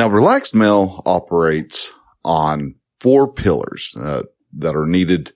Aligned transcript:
Now, 0.00 0.08
Relaxed 0.08 0.54
Male 0.54 1.02
operates 1.04 1.92
on 2.24 2.76
four 3.00 3.30
pillars 3.30 3.94
uh, 4.00 4.22
that 4.54 4.74
are 4.74 4.86
needed 4.86 5.34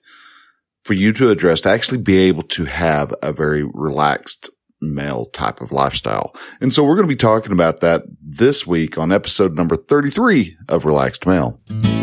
for 0.83 0.95
you 0.95 1.13
to 1.13 1.29
address 1.29 1.61
to 1.61 1.69
actually 1.69 1.99
be 1.99 2.17
able 2.17 2.41
to 2.41 2.65
have 2.65 3.13
a 3.21 3.31
very 3.31 3.61
relaxed 3.61 4.49
male 4.81 5.27
type 5.27 5.61
of 5.61 5.71
lifestyle. 5.71 6.33
And 6.61 6.73
so 6.73 6.83
we're 6.83 6.95
going 6.95 7.07
to 7.07 7.13
be 7.13 7.15
talking 7.15 7.51
about 7.51 7.81
that 7.81 8.05
this 8.19 8.65
week 8.65 8.97
on 8.97 9.11
episode 9.11 9.55
number 9.55 9.75
33 9.75 10.57
of 10.67 10.83
Relaxed 10.83 11.27
Male. 11.27 11.61
Hello 11.69 11.94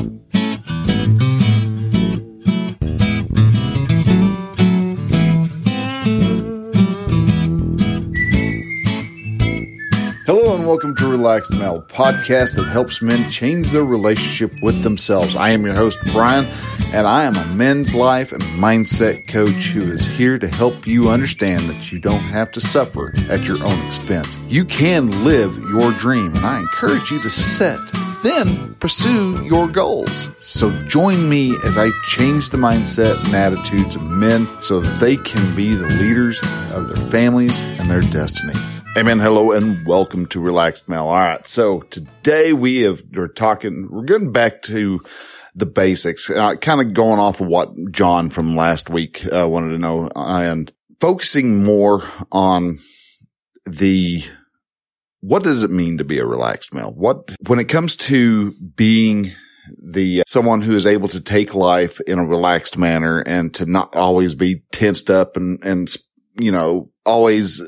welcome 10.83 10.97
to 10.97 11.09
Relaxed 11.09 11.53
Male, 11.53 11.81
podcast 11.83 12.57
that 12.57 12.67
helps 12.67 13.01
men 13.01 13.31
change 13.31 13.69
their 13.69 13.85
relationship 13.85 14.53
with 14.63 14.83
themselves. 14.83 15.37
I 15.37 15.51
am 15.51 15.65
your 15.65 15.77
host, 15.77 15.97
Brian, 16.07 16.45
and 16.87 17.07
I 17.07 17.23
am 17.23 17.37
a 17.37 17.47
men's 17.55 17.95
life 17.95 18.33
and 18.33 18.43
mindset 18.59 19.29
coach 19.29 19.67
who 19.67 19.83
is 19.93 20.09
here 20.09 20.41
to 20.41 20.49
help 20.49 20.85
you 20.85 21.09
understand 21.09 21.61
that 21.71 21.93
you 21.93 22.01
don't 22.01 22.19
have 22.19 22.51
to 22.53 22.61
suffer 22.61 23.15
at 23.29 23.45
your 23.45 23.63
own 23.63 23.87
expense. 23.87 24.37
You 24.49 24.65
can 24.65 25.23
live 25.23 25.57
your 25.71 25.93
dream, 25.93 26.35
and 26.35 26.45
I 26.45 26.59
encourage 26.59 27.13
you 27.13 27.23
to 27.23 27.31
set 27.31 27.79
then 28.23 28.75
pursue 28.75 29.45
your 29.45 29.67
goals. 29.67 30.29
So 30.39 30.71
join 30.87 31.29
me 31.29 31.57
as 31.65 31.77
I 31.77 31.91
change 32.07 32.51
the 32.51 32.59
mindset 32.59 33.23
and 33.25 33.35
attitudes 33.35 33.97
of 33.97 34.03
men 34.03 34.47
so 34.61 34.81
that 34.81 35.01
they 35.01 35.17
can 35.17 35.55
be 35.57 35.75
the 35.75 35.89
leaders 35.89 36.41
of 36.73 36.89
their 36.89 37.11
families 37.11 37.63
and 37.63 37.91
their 37.91 38.01
destinies. 38.01 38.81
Amen. 38.97 39.19
Hello 39.19 39.53
and 39.53 39.85
welcome 39.87 40.27
to 40.27 40.41
Relaxed 40.41 40.89
Male. 40.89 41.09
All 41.09 41.15
right. 41.15 41.47
So 41.47 41.81
today 41.81 42.53
we 42.53 42.83
have, 42.83 43.03
we're 43.13 43.27
talking, 43.27 43.89
we're 43.91 44.05
getting 44.05 44.33
back 44.33 44.63
to 44.63 45.03
the 45.55 45.67
basics, 45.67 46.31
uh, 46.31 46.55
kind 46.57 46.81
of 46.81 46.95
going 46.95 47.19
off 47.19 47.41
of 47.41 47.49
what 47.49 47.71
John 47.91 48.31
from 48.31 48.57
last 48.57 48.89
week 48.89 49.27
uh, 49.33 49.49
wanted 49.49 49.71
to 49.71 49.79
know 49.79 50.09
and 50.15 50.73
focusing 51.01 51.65
more 51.65 52.05
on 52.31 52.79
the 53.65 54.23
what 55.23 55.45
does 55.45 55.63
it 55.63 55.71
mean 55.71 55.99
to 55.99 56.05
be 56.05 56.19
a 56.19 56.27
relaxed 56.27 56.75
male? 56.75 56.93
What, 56.93 57.35
when 57.47 57.61
it 57.61 57.69
comes 57.69 57.97
to 57.97 58.53
being 58.75 59.31
the 59.81 60.21
uh, 60.21 60.25
someone 60.27 60.63
who 60.63 60.77
is 60.77 60.85
able 60.85 61.09
to 61.09 61.21
take 61.21 61.55
life 61.55 62.01
in 62.01 62.19
a 62.19 62.27
relaxed 62.27 62.77
manner 62.77 63.21
and 63.21 63.55
to 63.55 63.65
not 63.65 63.95
always 63.95 64.35
be 64.35 64.63
tensed 64.73 65.11
up 65.11 65.37
and, 65.37 65.63
and, 65.65 65.95
you 66.35 66.51
know, 66.51 66.91
always 67.07 67.63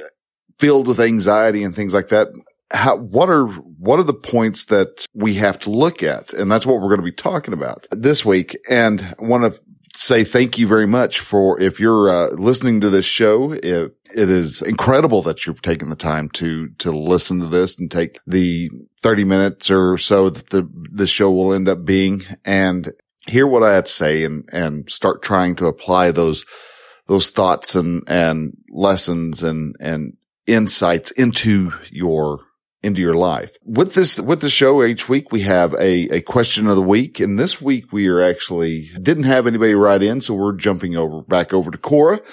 filled 0.59 0.89
with 0.89 0.99
anxiety 0.99 1.63
and 1.63 1.77
things 1.77 1.95
like 1.95 2.09
that. 2.09 2.29
How, 2.73 2.97
what 2.97 3.31
are, 3.31 3.47
what 3.47 4.01
are 4.01 4.05
the 4.05 4.15
points 4.15 4.65
that 4.67 5.07
we 5.15 5.35
have 5.35 5.61
to 5.61 5.71
look 5.71 6.03
at? 6.03 6.33
And 6.33 6.51
that's 6.51 6.67
what 6.67 6.81
we're 6.81 6.89
going 6.89 6.99
to 6.99 7.05
be 7.05 7.13
talking 7.13 7.55
about 7.55 7.87
this 7.93 8.25
week. 8.25 8.57
And 8.69 9.15
want 9.21 9.45
to 9.45 9.61
say 9.95 10.25
thank 10.25 10.59
you 10.59 10.67
very 10.67 10.87
much 10.87 11.21
for 11.21 11.61
if 11.61 11.79
you're 11.79 12.11
uh, 12.11 12.31
listening 12.33 12.81
to 12.81 12.91
this 12.91 13.05
show. 13.05 13.53
It, 13.53 13.65
it 13.65 14.31
is 14.31 14.61
incredible 14.63 15.23
that 15.23 15.47
you've 15.47 15.63
taken 15.63 15.89
the 15.89 15.97
time 15.97 16.29
to 16.31 16.69
to 16.79 16.91
listen 16.91 17.41
to 17.41 17.47
this 17.47 17.79
and 17.79 17.91
take 17.91 18.19
the 18.27 18.71
30 19.03 19.25
minutes 19.25 19.71
or 19.71 19.97
so 19.99 20.31
that 20.31 20.51
the 20.51 20.69
the 20.93 21.07
show 21.07 21.31
will 21.31 21.53
end 21.53 21.69
up 21.69 21.85
being 21.85 22.23
and 22.45 22.93
hear 23.27 23.47
what 23.47 23.63
I 23.63 23.75
have 23.75 23.85
to 23.85 23.93
say 23.93 24.25
and 24.25 24.49
and 24.53 24.91
start 24.91 25.23
trying 25.23 25.57
to 25.57 25.67
apply 25.67 26.11
those 26.11 26.45
those 27.07 27.31
thoughts 27.31 27.75
and 27.75 28.03
and 28.07 28.57
lessons 28.71 29.43
and 29.43 29.77
and 29.81 30.17
insights 30.47 31.11
into 31.13 31.73
your 31.91 32.41
into 32.85 33.01
your 33.01 33.15
life. 33.15 33.57
With 33.65 33.95
this, 33.95 34.21
with 34.21 34.41
the 34.41 34.51
show 34.51 34.85
each 34.85 35.09
week, 35.09 35.33
we 35.33 35.41
have 35.41 35.73
a, 35.75 36.17
a 36.17 36.21
question 36.21 36.69
of 36.69 36.77
the 36.77 36.83
week. 36.83 37.19
And 37.19 37.39
this 37.39 37.61
week 37.61 37.93
we 37.93 38.09
are 38.09 38.23
actually 38.23 38.91
didn't 39.01 39.25
have 39.25 39.47
anybody 39.47 39.75
write 39.75 40.03
in. 40.03 40.21
So 40.21 40.35
we're 40.35 40.53
jumping 40.53 40.97
over 40.97 41.23
back 41.23 41.53
over 41.53 41.71
to 41.71 41.79
Quora. 41.79 42.25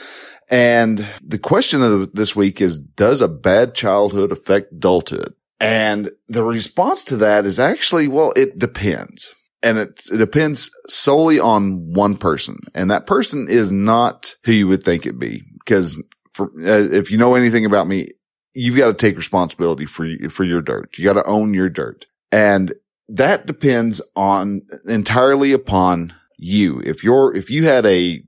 And 0.52 1.08
the 1.26 1.40
question 1.40 1.82
of 1.82 2.14
this 2.14 2.36
week 2.36 2.60
is, 2.60 2.78
does 2.78 3.22
a 3.22 3.30
bad 3.30 3.74
childhood 3.74 4.32
affect 4.34 4.74
adulthood? 4.74 5.34
And 5.62 6.12
the 6.28 6.44
response 6.44 7.06
to 7.06 7.18
that 7.18 7.46
is 7.46 7.60
actually, 7.60 8.08
well, 8.10 8.34
it 8.36 8.60
depends. 8.60 9.34
And 9.64 9.78
it, 9.78 10.02
it 10.12 10.18
depends 10.18 10.72
solely 10.88 11.40
on 11.40 11.94
one 11.94 12.18
person. 12.18 12.58
And 12.74 12.92
that 12.92 13.06
person 13.06 13.48
is 13.48 13.72
not 13.72 14.36
who 14.44 14.52
you 14.52 14.68
would 14.68 14.84
think 14.84 15.06
it 15.06 15.20
be. 15.20 15.44
Because 15.64 15.96
for, 16.34 16.48
uh, 16.48 16.90
if 16.92 17.12
you 17.12 17.18
know 17.18 17.36
anything 17.36 17.66
about 17.66 17.88
me, 17.88 18.10
you've 18.54 18.78
got 18.78 18.88
to 18.88 18.94
take 18.94 19.18
responsibility 19.18 19.86
for, 19.86 20.08
for 20.30 20.44
your 20.44 20.62
dirt. 20.62 20.98
You 20.98 21.06
got 21.06 21.14
to 21.14 21.26
own 21.26 21.54
your 21.54 21.70
dirt. 21.70 22.06
And 22.32 22.74
that 23.10 23.46
depends 23.46 24.02
on 24.16 24.62
entirely 24.86 25.52
upon 25.52 26.14
you. 26.38 26.80
If 26.80 27.04
you're, 27.04 27.36
if 27.36 27.50
you 27.50 27.66
had 27.66 27.86
a, 27.86 28.24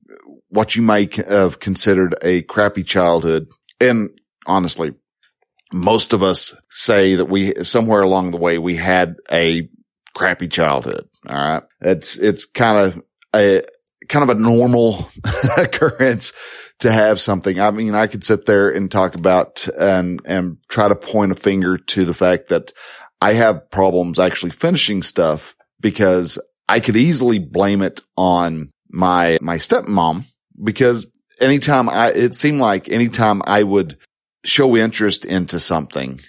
what 0.50 0.75
you 0.75 0.81
might 0.81 1.16
have 1.16 1.59
considered 1.59 2.16
a 2.22 2.44
crappy 2.44 2.83
childhood, 2.83 3.47
and 3.79 4.09
honestly, 4.45 4.94
most 5.72 6.13
of 6.13 6.22
us 6.22 6.53
say 6.69 7.16
that 7.16 7.25
we, 7.25 7.63
somewhere 7.63 8.01
along 8.01 8.31
the 8.31 8.38
way, 8.38 8.57
we 8.57 8.75
had 8.75 9.16
a 9.31 9.67
crappy 10.13 10.47
childhood. 10.47 11.07
All 11.28 11.35
right. 11.35 11.63
It's, 11.81 12.17
it's 12.17 12.45
kind 12.45 12.78
of 12.78 13.01
a, 13.35 13.63
kind 14.09 14.29
of 14.29 14.38
a 14.38 14.39
normal 14.39 15.09
occurrence 15.57 16.33
to 16.83 16.91
have 16.91 17.19
something. 17.19 17.59
I 17.59 17.71
mean, 17.71 17.95
I 17.95 18.07
could 18.07 18.23
sit 18.23 18.45
there 18.45 18.69
and 18.69 18.91
talk 18.91 19.16
about 19.16 19.67
and, 19.77 20.21
and 20.25 20.57
try 20.69 20.88
to 20.88 20.95
point 20.95 21.31
a 21.31 21.35
finger 21.35 21.77
to 21.77 22.05
the 22.05 22.13
fact 22.13 22.49
that 22.49 22.71
I 23.21 23.33
have 23.33 23.69
problems 23.71 24.19
actually 24.19 24.51
finishing 24.51 25.01
stuff 25.01 25.55
because 25.79 26.39
I 26.69 26.79
could 26.79 26.95
easily 26.95 27.39
blame 27.39 27.81
it 27.81 28.01
on 28.17 28.71
my, 28.89 29.38
my 29.41 29.57
stepmom 29.57 30.25
because 30.61 31.07
anytime 31.39 31.89
I, 31.89 32.11
it 32.11 32.35
seemed 32.35 32.59
like 32.59 32.89
anytime 32.89 33.41
I 33.45 33.63
would 33.63 33.97
show 34.44 34.75
interest 34.75 35.25
into 35.25 35.59
something, 35.59 36.19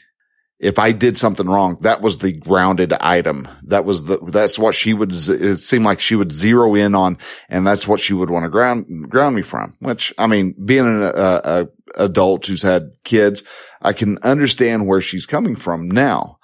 if 0.60 0.78
I 0.78 0.92
did 0.92 1.18
something 1.18 1.46
wrong, 1.46 1.78
that 1.80 2.00
was 2.00 2.18
the 2.18 2.32
grounded 2.32 2.92
item. 2.94 3.48
That 3.64 3.84
was 3.84 4.04
the, 4.04 4.18
that's 4.18 4.58
what 4.58 4.74
she 4.74 4.94
would, 4.94 5.12
it 5.12 5.58
seemed 5.58 5.84
like 5.84 6.00
she 6.00 6.14
would 6.14 6.32
zero 6.32 6.74
in 6.74 6.94
on 6.94 7.18
and 7.48 7.66
that's 7.66 7.88
what 7.88 8.00
she 8.00 8.14
would 8.14 8.30
want 8.30 8.44
to 8.44 8.50
ground, 8.50 9.10
ground 9.10 9.34
me 9.34 9.42
from, 9.42 9.76
which 9.80 10.12
I 10.16 10.26
mean, 10.26 10.54
being 10.64 10.86
an 10.86 11.02
a, 11.02 11.40
a 11.44 11.66
adult 11.96 12.46
who's 12.46 12.62
had 12.62 12.92
kids, 13.04 13.42
I 13.82 13.92
can 13.92 14.18
understand 14.22 14.86
where 14.86 15.00
she's 15.00 15.26
coming 15.26 15.56
from 15.56 15.88
now, 15.88 16.38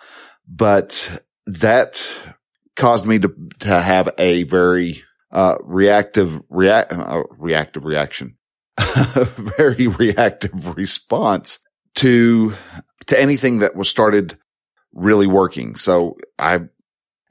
but 0.47 1.22
that 1.47 2.12
caused 2.77 3.06
me 3.06 3.21
to, 3.21 3.32
to 3.60 3.81
have 3.81 4.09
a 4.19 4.42
very, 4.44 5.04
uh, 5.31 5.54
reactive, 5.62 6.41
react, 6.48 6.92
uh, 6.92 7.22
reactive 7.38 7.84
reaction, 7.84 8.37
very 8.78 9.87
reactive 9.87 10.77
response 10.77 11.60
to 12.00 12.55
to 13.06 13.21
anything 13.21 13.59
that 13.59 13.77
was 13.77 13.88
started 13.88 14.37
really 14.93 15.27
working. 15.27 15.75
So 15.75 16.16
I, 16.38 16.61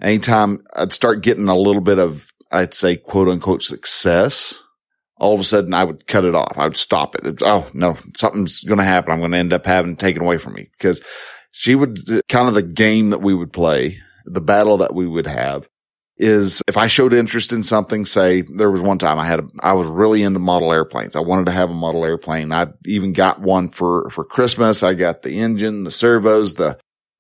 anytime 0.02 0.62
I'd 0.76 0.92
start 0.92 1.24
getting 1.24 1.48
a 1.48 1.58
little 1.58 1.82
bit 1.82 1.98
of, 2.00 2.28
I'd 2.52 2.74
say 2.74 2.96
quote 2.96 3.28
unquote 3.28 3.64
success, 3.64 4.62
all 5.18 5.34
of 5.34 5.40
a 5.40 5.44
sudden 5.44 5.74
I 5.74 5.84
would 5.84 6.06
cut 6.06 6.24
it 6.24 6.36
off. 6.36 6.58
I 6.58 6.66
would 6.66 6.78
stop 6.78 7.16
it. 7.16 7.42
oh 7.42 7.68
no, 7.74 7.98
something's 8.16 8.62
going 8.62 8.78
to 8.78 8.84
happen. 8.84 9.12
I'm 9.12 9.20
going 9.20 9.32
to 9.32 9.38
end 9.38 9.54
up 9.54 9.66
having 9.66 9.96
taken 9.96 10.22
away 10.22 10.38
from 10.38 10.54
me 10.54 10.70
because 10.78 11.02
she 11.52 11.74
would 11.74 11.98
kind 12.28 12.48
of 12.48 12.54
the 12.54 12.62
game 12.62 13.10
that 13.10 13.22
we 13.22 13.34
would 13.34 13.52
play, 13.52 13.98
the 14.26 14.42
battle 14.42 14.78
that 14.78 14.94
we 14.94 15.08
would 15.08 15.28
have 15.28 15.68
is 16.20 16.62
if 16.68 16.76
I 16.76 16.88
showed 16.88 17.14
interest 17.14 17.54
in 17.54 17.64
something, 17.64 18.06
say 18.06 18.42
there 18.42 18.70
was 18.70 18.82
one 18.82 18.98
time 18.98 19.18
I 19.18 19.26
had, 19.26 19.40
a, 19.40 19.48
I 19.62 19.74
was 19.74 19.88
really 19.88 20.22
into 20.22 20.40
model 20.40 20.74
airplanes. 20.74 21.16
I 21.16 21.22
wanted 21.22 21.46
to 21.46 21.54
have 21.54 21.70
a 21.70 21.74
model 21.74 22.06
airplane. 22.06 22.52
I 22.52 22.68
even 22.86 23.14
got 23.14 23.40
one 23.40 23.70
for, 23.70 24.10
for 24.10 24.26
Christmas. 24.26 24.84
I 24.84 24.96
got 24.96 25.22
the 25.22 25.40
engine, 25.40 25.86
the 25.86 25.92
servos, 25.92 26.56
the, 26.56 26.78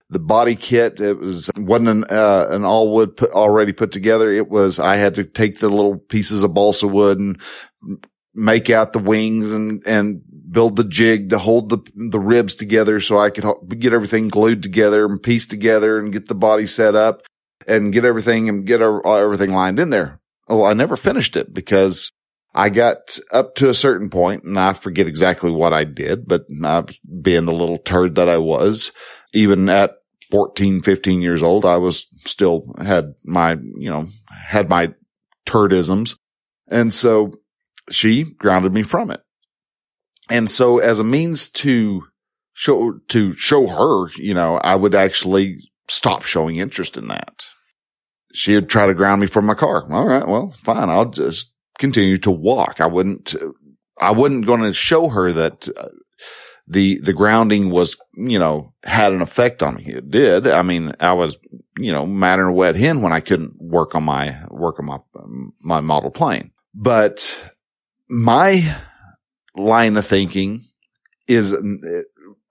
the 0.09 0.19
body 0.19 0.55
kit. 0.55 0.99
It 0.99 1.17
was, 1.17 1.49
wasn't 1.55 1.87
an, 1.87 2.03
uh, 2.09 2.47
an 2.49 2.65
all 2.65 2.93
wood 2.93 3.15
put, 3.15 3.31
already 3.31 3.71
put 3.71 3.93
together. 3.93 4.33
It 4.33 4.49
was, 4.49 4.79
I 4.79 4.97
had 4.97 5.15
to 5.15 5.23
take 5.23 5.59
the 5.59 5.69
little 5.69 5.97
pieces 5.97 6.43
of 6.43 6.53
balsa 6.53 6.87
wood 6.87 7.19
and 7.19 7.41
make 8.35 8.69
out 8.69 8.91
the 8.91 8.99
wings 8.99 9.53
and, 9.53 9.81
and 9.87 10.21
build 10.51 10.75
the 10.75 10.83
jig 10.83 11.29
to 11.29 11.39
hold 11.39 11.69
the, 11.69 12.09
the 12.09 12.19
ribs 12.19 12.55
together 12.55 12.99
so 12.99 13.17
I 13.17 13.29
could 13.29 13.45
get 13.79 13.93
everything 13.93 14.27
glued 14.27 14.61
together 14.61 15.05
and 15.05 15.23
pieced 15.23 15.49
together 15.49 15.99
and 15.99 16.11
get 16.11 16.27
the 16.27 16.35
body 16.35 16.65
set 16.65 16.95
up 16.95 17.21
and 17.69 17.93
get 17.93 18.03
everything 18.03 18.49
and 18.49 18.65
get 18.65 18.81
everything 18.81 19.53
lined 19.53 19.79
in 19.79 19.89
there. 19.89 20.19
Well, 20.47 20.65
I 20.65 20.73
never 20.73 20.97
finished 20.97 21.37
it 21.37 21.53
because 21.53 22.11
I 22.53 22.69
got 22.69 23.19
up 23.31 23.55
to 23.55 23.69
a 23.69 23.75
certain 23.75 24.09
point 24.09 24.43
and 24.43 24.59
I 24.59 24.73
forget 24.73 25.07
exactly 25.07 25.51
what 25.51 25.73
I 25.73 25.83
did, 25.83 26.27
but 26.27 26.45
I, 26.63 26.83
being 27.21 27.45
the 27.45 27.53
little 27.53 27.77
turd 27.77 28.15
that 28.15 28.27
I 28.27 28.37
was, 28.37 28.91
even 29.33 29.69
at 29.69 29.95
14, 30.31 30.81
15 30.81 31.21
years 31.21 31.43
old, 31.43 31.65
I 31.65 31.77
was 31.77 32.07
still 32.25 32.63
had 32.81 33.13
my, 33.23 33.53
you 33.53 33.89
know, 33.89 34.07
had 34.29 34.69
my 34.69 34.93
turdisms. 35.47 36.17
And 36.67 36.93
so 36.93 37.33
she 37.91 38.23
grounded 38.23 38.73
me 38.73 38.83
from 38.83 39.11
it. 39.11 39.21
And 40.29 40.49
so 40.49 40.79
as 40.79 40.99
a 40.99 41.03
means 41.03 41.49
to 41.49 42.03
show, 42.53 42.99
to 43.09 43.31
show 43.33 43.67
her, 43.67 44.09
you 44.17 44.33
know, 44.33 44.57
I 44.57 44.75
would 44.75 44.95
actually 44.95 45.57
stop 45.87 46.23
showing 46.23 46.57
interest 46.57 46.97
in 46.97 47.07
that. 47.07 47.45
She 48.33 48.53
would 48.55 48.69
try 48.69 48.85
to 48.85 48.93
ground 48.93 49.21
me 49.21 49.27
from 49.27 49.45
my 49.45 49.55
car. 49.55 49.91
All 49.91 50.05
right. 50.07 50.27
Well, 50.27 50.53
fine. 50.57 50.89
I'll 50.89 51.09
just 51.09 51.51
continue 51.79 52.17
to 52.19 52.31
walk. 52.31 52.79
I 52.79 52.85
wouldn't, 52.85 53.35
I 53.99 54.11
wasn't 54.11 54.45
going 54.45 54.61
to 54.61 54.73
show 54.73 55.09
her 55.09 55.31
that 55.31 55.67
uh, 55.75 55.87
the, 56.67 56.99
the 56.99 57.13
grounding 57.13 57.71
was, 57.71 57.97
you 58.15 58.37
know, 58.37 58.73
had 58.83 59.13
an 59.13 59.21
effect 59.21 59.63
on 59.63 59.75
me. 59.75 59.85
It 59.85 60.11
did. 60.11 60.45
I 60.45 60.61
mean, 60.61 60.93
I 60.99 61.13
was, 61.13 61.39
you 61.77 61.91
know, 61.91 62.05
mad 62.05 62.39
and 62.39 62.49
a 62.49 62.53
wet 62.53 62.75
hen 62.75 63.01
when 63.01 63.13
I 63.13 63.19
couldn't 63.19 63.55
work 63.59 63.95
on 63.95 64.03
my, 64.03 64.37
work 64.51 64.79
on 64.79 64.85
my, 64.85 64.99
my 65.59 65.81
model 65.81 66.11
plane. 66.11 66.51
But 66.75 67.43
my 68.09 68.77
line 69.55 69.97
of 69.97 70.05
thinking 70.05 70.65
is, 71.27 71.55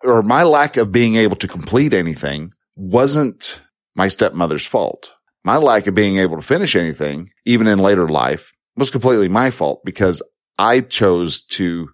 or 0.02 0.22
my 0.22 0.42
lack 0.42 0.76
of 0.76 0.90
being 0.90 1.14
able 1.14 1.36
to 1.36 1.48
complete 1.48 1.92
anything 1.92 2.52
wasn't 2.74 3.62
my 3.94 4.08
stepmother's 4.08 4.66
fault. 4.66 5.12
My 5.48 5.56
lack 5.56 5.86
of 5.86 5.94
being 5.94 6.18
able 6.18 6.36
to 6.36 6.42
finish 6.42 6.76
anything, 6.76 7.30
even 7.46 7.68
in 7.68 7.78
later 7.78 8.06
life, 8.06 8.52
was 8.76 8.90
completely 8.90 9.28
my 9.28 9.50
fault 9.50 9.80
because 9.82 10.22
I 10.58 10.82
chose 10.82 11.40
to 11.52 11.88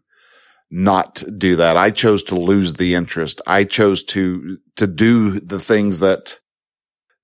not 0.73 1.23
do 1.39 1.55
that. 1.55 1.77
I 1.77 1.93
chose 1.93 2.25
to 2.25 2.35
lose 2.35 2.75
the 2.75 2.97
interest. 2.97 3.41
I 3.47 3.63
chose 3.63 4.03
to, 4.07 4.59
to 4.75 4.89
do 4.89 5.39
the 5.39 5.61
things 5.61 6.01
that, 6.01 6.41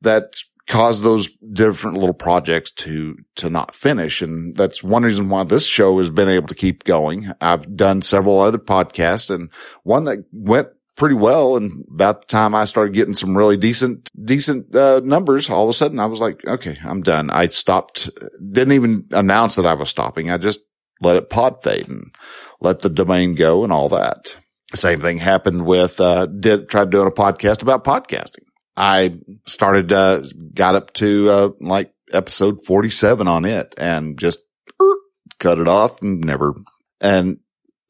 that 0.03 0.37
caused 0.69 1.03
those 1.03 1.31
different 1.53 1.97
little 1.97 2.15
projects 2.15 2.71
to, 2.75 3.17
to 3.35 3.51
not 3.51 3.75
finish. 3.75 4.23
And 4.23 4.57
that's 4.57 4.85
one 4.85 5.03
reason 5.03 5.31
why 5.31 5.43
this 5.43 5.67
show 5.67 5.99
has 5.99 6.11
been 6.11 6.29
able 6.29 6.47
to 6.47 6.55
keep 6.55 6.85
going. 6.85 7.33
I've 7.41 7.75
done 7.75 8.03
several 8.03 8.39
other 8.39 8.59
podcasts 8.59 9.35
and 9.35 9.51
one 9.83 10.05
that 10.05 10.21
went 10.31 10.69
pretty 11.01 11.17
well. 11.17 11.57
And 11.57 11.85
about 11.91 12.21
the 12.21 12.27
time 12.27 12.55
I 12.55 12.67
started 12.67 12.93
getting 12.93 13.15
some 13.15 13.37
really 13.37 13.57
decent, 13.57 14.11
decent, 14.23 14.77
uh, 14.77 15.01
numbers, 15.03 15.49
all 15.49 15.65
of 15.65 15.71
a 15.71 15.73
sudden 15.73 15.99
I 15.99 16.05
was 16.05 16.21
like, 16.21 16.47
okay, 16.47 16.77
I'm 16.85 17.01
done. 17.01 17.31
I 17.31 17.47
stopped, 17.47 18.11
didn't 18.39 18.75
even 18.75 19.07
announce 19.11 19.57
that 19.57 19.65
I 19.65 19.73
was 19.73 19.89
stopping. 19.89 20.31
I 20.31 20.37
just 20.37 20.61
let 21.01 21.17
it 21.17 21.31
pod 21.31 21.63
fade 21.63 21.89
and 21.89 22.15
let 22.61 22.81
the 22.81 22.91
domain 22.91 23.35
go 23.35 23.65
and 23.65 23.73
all 23.73 23.89
that. 23.89 24.37
Same 24.75 25.01
thing 25.01 25.17
happened 25.17 25.65
with, 25.65 25.99
uh, 26.01 26.27
did, 26.27 26.69
tried 26.69 26.91
doing 26.91 27.09
a 27.09 27.11
podcast 27.11 27.63
about 27.63 27.83
podcasting. 27.83 28.45
I 28.77 29.19
started, 29.47 29.91
uh, 29.93 30.25
got 30.53 30.75
up 30.75 30.93
to, 30.95 31.31
uh, 31.31 31.49
like 31.61 31.95
episode 32.13 32.63
47 32.67 33.27
on 33.27 33.47
it 33.47 33.75
and 33.79 34.19
just 34.19 34.41
cut 35.39 35.59
it 35.59 35.67
off 35.67 36.03
and 36.03 36.23
never, 36.23 36.55
and 37.01 37.39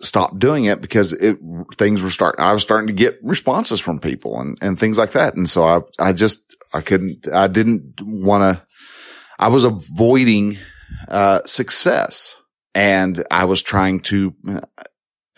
stopped 0.03 0.39
doing 0.39 0.65
it 0.65 0.81
because 0.81 1.13
it, 1.13 1.39
things 1.77 2.03
were 2.03 2.11
starting, 2.11 2.45
I 2.45 2.53
was 2.53 2.63
starting 2.63 2.87
to 2.87 2.93
get 2.93 3.19
responses 3.23 3.81
from 3.81 4.01
people 4.01 4.41
and, 4.41 4.59
and 4.61 4.79
things 4.79 4.99
like 4.99 5.13
that. 5.13 5.35
And 5.35 5.49
so 5.49 5.65
I, 5.65 5.81
I 5.99 6.13
just, 6.13 6.57
I 6.73 6.81
couldn't, 6.81 7.29
I 7.33 7.49
didn't 7.49 8.01
want 8.01 8.59
to, 8.59 8.67
I 9.39 9.49
was 9.49 9.65
avoiding, 9.65 10.57
uh, 11.09 11.41
success 11.45 12.37
and 12.75 13.25
I 13.31 13.45
was 13.45 13.63
trying 13.63 14.01
to, 14.01 14.35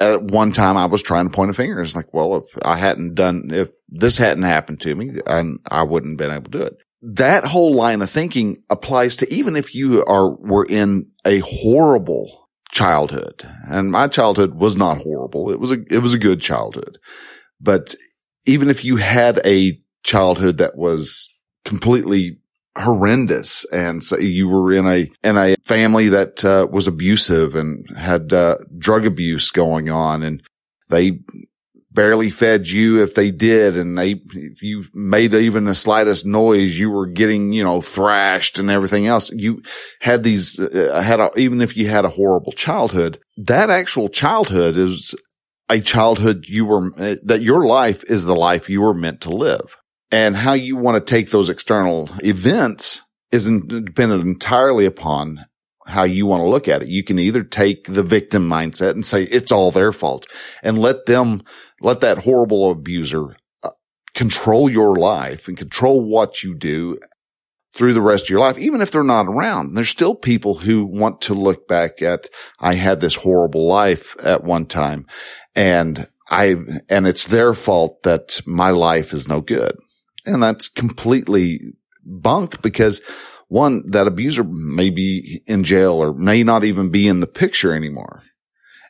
at 0.01 0.23
one 0.23 0.53
time 0.53 0.77
I 0.77 0.87
was 0.87 1.03
trying 1.03 1.29
to 1.29 1.35
point 1.35 1.51
a 1.51 1.55
finger. 1.55 1.81
It's 1.81 1.97
like, 1.97 2.13
well, 2.13 2.37
if 2.37 2.47
I 2.63 2.77
hadn't 2.77 3.15
done, 3.15 3.51
if 3.53 3.71
this 3.89 4.19
hadn't 4.19 4.45
happened 4.45 4.81
to 4.81 4.95
me, 4.95 5.21
I, 5.27 5.45
I 5.71 5.83
wouldn't 5.83 6.21
have 6.21 6.29
been 6.29 6.37
able 6.37 6.51
to 6.51 6.59
do 6.59 6.65
it. 6.65 6.77
That 7.03 7.45
whole 7.45 7.75
line 7.75 8.01
of 8.01 8.11
thinking 8.11 8.63
applies 8.71 9.17
to 9.17 9.33
even 9.33 9.57
if 9.57 9.75
you 9.75 10.05
are, 10.05 10.31
were 10.31 10.67
in 10.69 11.09
a 11.25 11.41
horrible 11.41 12.42
childhood. 12.73 13.49
And 13.69 13.93
my 13.93 14.09
childhood 14.09 14.55
was 14.55 14.77
not 14.77 15.03
horrible. 15.03 15.51
It 15.51 15.61
was 15.61 15.71
a, 15.71 15.79
it 15.91 15.99
was 15.99 16.15
a 16.15 16.19
good 16.19 16.41
childhood. 16.41 16.99
But 17.61 17.95
even 18.45 18.69
if 18.69 18.85
you 18.85 18.97
had 18.97 19.41
a 19.47 19.79
childhood 20.03 20.59
that 20.59 20.77
was 20.77 21.29
completely 21.65 22.39
horrendous 22.77 23.67
and 23.67 24.03
so 24.03 24.19
you 24.19 24.49
were 24.49 24.73
in 24.73 24.87
a 24.87 25.07
in 25.23 25.37
a 25.37 25.55
family 25.63 26.09
that 26.09 26.43
uh, 26.43 26.67
was 26.73 26.87
abusive 26.87 27.55
and 27.55 27.87
had 27.99 28.33
uh, 28.33 28.57
drug 28.79 29.05
abuse 29.05 29.51
going 29.51 29.91
on 29.91 30.23
and 30.23 30.43
they 30.89 31.21
barely 31.93 32.31
fed 32.31 32.69
you 32.69 33.03
if 33.03 33.15
they 33.15 33.31
did. 33.31 33.77
And 33.77 33.97
they, 33.97 34.21
if 34.35 34.63
you 34.63 34.85
made 34.95 35.35
even 35.35 35.65
the 35.65 35.75
slightest 35.75 36.27
noise, 36.27 36.79
you 36.79 36.91
were 36.91 37.07
getting, 37.07 37.53
you 37.53 37.63
know, 37.63 37.81
thrashed 37.81 38.59
and 38.59 38.71
everything 38.71 39.07
else. 39.07 39.31
You 39.31 39.63
had 40.01 40.23
these, 40.23 40.59
uh, 40.59 41.03
had 41.05 41.21
a, 41.21 41.31
even 41.37 41.61
if 41.61 41.77
you 41.77 41.89
had 41.89 42.05
a 42.05 42.11
horrible 42.11 42.53
childhood, 42.53 43.19
that 43.37 43.71
actual 43.71 44.09
childhood 44.09 44.77
is 44.77 45.15
a 45.69 45.81
childhood 45.81 46.45
you 46.49 46.67
were, 46.67 46.91
uh, 46.99 47.17
that 47.25 47.43
your 47.43 47.65
life 47.65 48.03
is 48.05 48.25
the 48.25 48.37
life 48.37 48.69
you 48.69 48.81
were 48.81 48.95
meant 48.95 49.21
to 49.23 49.31
live. 49.31 49.77
And 50.11 50.37
how 50.37 50.53
you 50.53 50.77
want 50.77 50.95
to 51.05 51.15
take 51.15 51.31
those 51.31 51.49
external 51.49 52.11
events 52.23 53.01
is 53.31 53.47
dependent 53.47 54.23
entirely 54.25 54.85
upon 54.85 55.41
how 55.87 56.05
you 56.05 56.27
want 56.27 56.41
to 56.41 56.49
look 56.49 56.69
at 56.69 56.83
it. 56.83 56.89
You 56.89 57.03
can 57.03 57.19
either 57.19 57.43
take 57.43 57.85
the 57.85 58.03
victim 58.03 58.49
mindset 58.49 58.91
and 58.91 59.05
say 59.05 59.25
it's 59.25 59.51
all 59.51 59.71
their 59.71 59.93
fault 59.93 60.27
and 60.63 60.79
let 60.79 61.07
them 61.07 61.43
let 61.83 62.01
that 62.01 62.19
horrible 62.19 62.71
abuser 62.71 63.37
uh, 63.63 63.71
control 64.15 64.71
your 64.71 64.97
life 64.97 65.49
and 65.49 65.57
control 65.57 66.03
what 66.03 66.43
you 66.43 66.55
do 66.55 66.99
through 67.75 67.95
the 67.95 68.03
rest 68.03 68.25
of 68.25 68.31
your 68.31 68.41
life, 68.41 68.59
even 68.59 68.81
if 68.81 68.91
they're 68.91 69.03
not 69.03 69.27
around. 69.27 69.75
There's 69.75 69.89
still 69.89 70.15
people 70.15 70.59
who 70.59 70.85
want 70.85 71.23
to 71.23 71.35
look 71.35 71.67
back 71.67 72.03
at, 72.03 72.29
I 72.61 72.75
had 72.75 73.01
this 73.01 73.17
horrible 73.17 73.67
life 73.67 74.15
at 74.23 74.45
one 74.45 74.67
time 74.67 75.07
and 75.55 76.09
I, 76.31 76.57
and 76.89 77.07
it's 77.07 77.27
their 77.27 77.55
fault 77.55 78.03
that 78.03 78.41
my 78.47 78.71
life 78.71 79.13
is 79.13 79.29
no 79.29 79.41
good. 79.41 79.77
And 80.25 80.43
that's 80.43 80.69
completely 80.69 81.61
bunk 82.05 82.63
because 82.63 83.01
one, 83.49 83.91
that 83.91 84.07
abuser 84.07 84.45
may 84.45 84.91
be 84.91 85.43
in 85.47 85.65
jail 85.65 85.95
or 85.95 86.15
may 86.15 86.43
not 86.43 86.65
even 86.65 86.91
be 86.91 87.09
in 87.09 87.21
the 87.21 87.27
picture 87.27 87.75
anymore. 87.75 88.23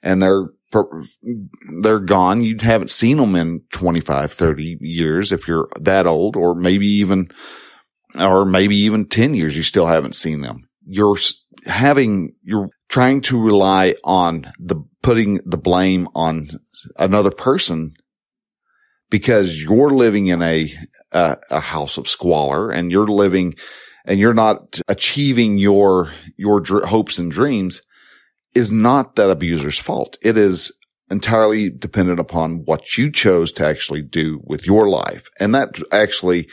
And 0.03 0.23
they're 0.23 0.49
they're 1.83 2.01
gone. 2.01 2.43
You 2.43 2.57
haven't 2.61 2.91
seen 2.91 3.19
them 3.19 3.37
in 3.37 3.63
25, 3.73 4.33
30 4.33 4.79
years 4.81 5.33
if 5.33 5.47
you're 5.47 5.69
that 5.81 6.07
old 6.07 6.37
or 6.37 6.55
maybe 6.55 6.87
even, 6.87 7.31
or 8.19 8.45
maybe 8.45 8.77
even 8.77 9.07
10 9.09 9.35
years. 9.35 9.57
You 9.57 9.63
still 9.63 9.87
haven't 9.87 10.17
seen 10.17 10.41
them. 10.41 10.63
You're 10.87 11.17
having, 11.67 12.35
you're 12.43 12.71
trying 12.89 13.21
to 13.23 13.41
rely 13.41 13.95
on 14.05 14.47
the 14.59 14.77
putting 15.03 15.41
the 15.45 15.59
blame 15.59 16.09
on 16.15 16.49
another 16.99 17.31
person 17.31 17.95
because 19.11 19.63
you're 19.63 19.91
living 19.91 20.29
in 20.29 20.43
a, 20.43 20.73
a, 21.13 21.37
a 21.51 21.61
house 21.61 21.99
of 21.99 22.09
squalor 22.09 22.71
and 22.71 22.91
you're 22.91 23.09
living 23.09 23.55
and 24.05 24.19
you're 24.19 24.35
not 24.35 24.81
achieving 24.89 25.59
your, 25.59 26.13
your 26.37 26.61
dr- 26.61 26.85
hopes 26.85 27.19
and 27.19 27.31
dreams 27.31 27.83
is 28.55 28.71
not 28.71 29.17
that 29.17 29.31
abuser's 29.31 29.79
fault. 29.79 30.19
It 30.23 30.37
is 30.37 30.73
entirely 31.11 31.69
dependent 31.69 32.19
upon 32.21 32.63
what 32.65 32.97
you 32.97 33.11
chose 33.11 33.53
to 33.53 33.67
actually 33.67 34.03
do 34.03 34.41
with 34.45 34.67
your 34.67 34.89
life. 34.89 35.29
And 35.39 35.55
that 35.55 35.79
actually 35.93 36.49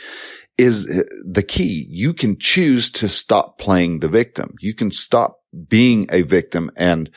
is 0.58 0.84
the 1.24 1.42
key. 1.42 1.86
You 1.88 2.12
can 2.12 2.38
choose 2.38 2.90
to 2.92 3.08
stop 3.08 3.58
playing 3.58 4.00
the 4.00 4.08
victim. 4.08 4.54
You 4.60 4.74
can 4.74 4.90
stop 4.90 5.38
being 5.68 6.06
a 6.10 6.22
victim 6.22 6.70
and, 6.76 7.10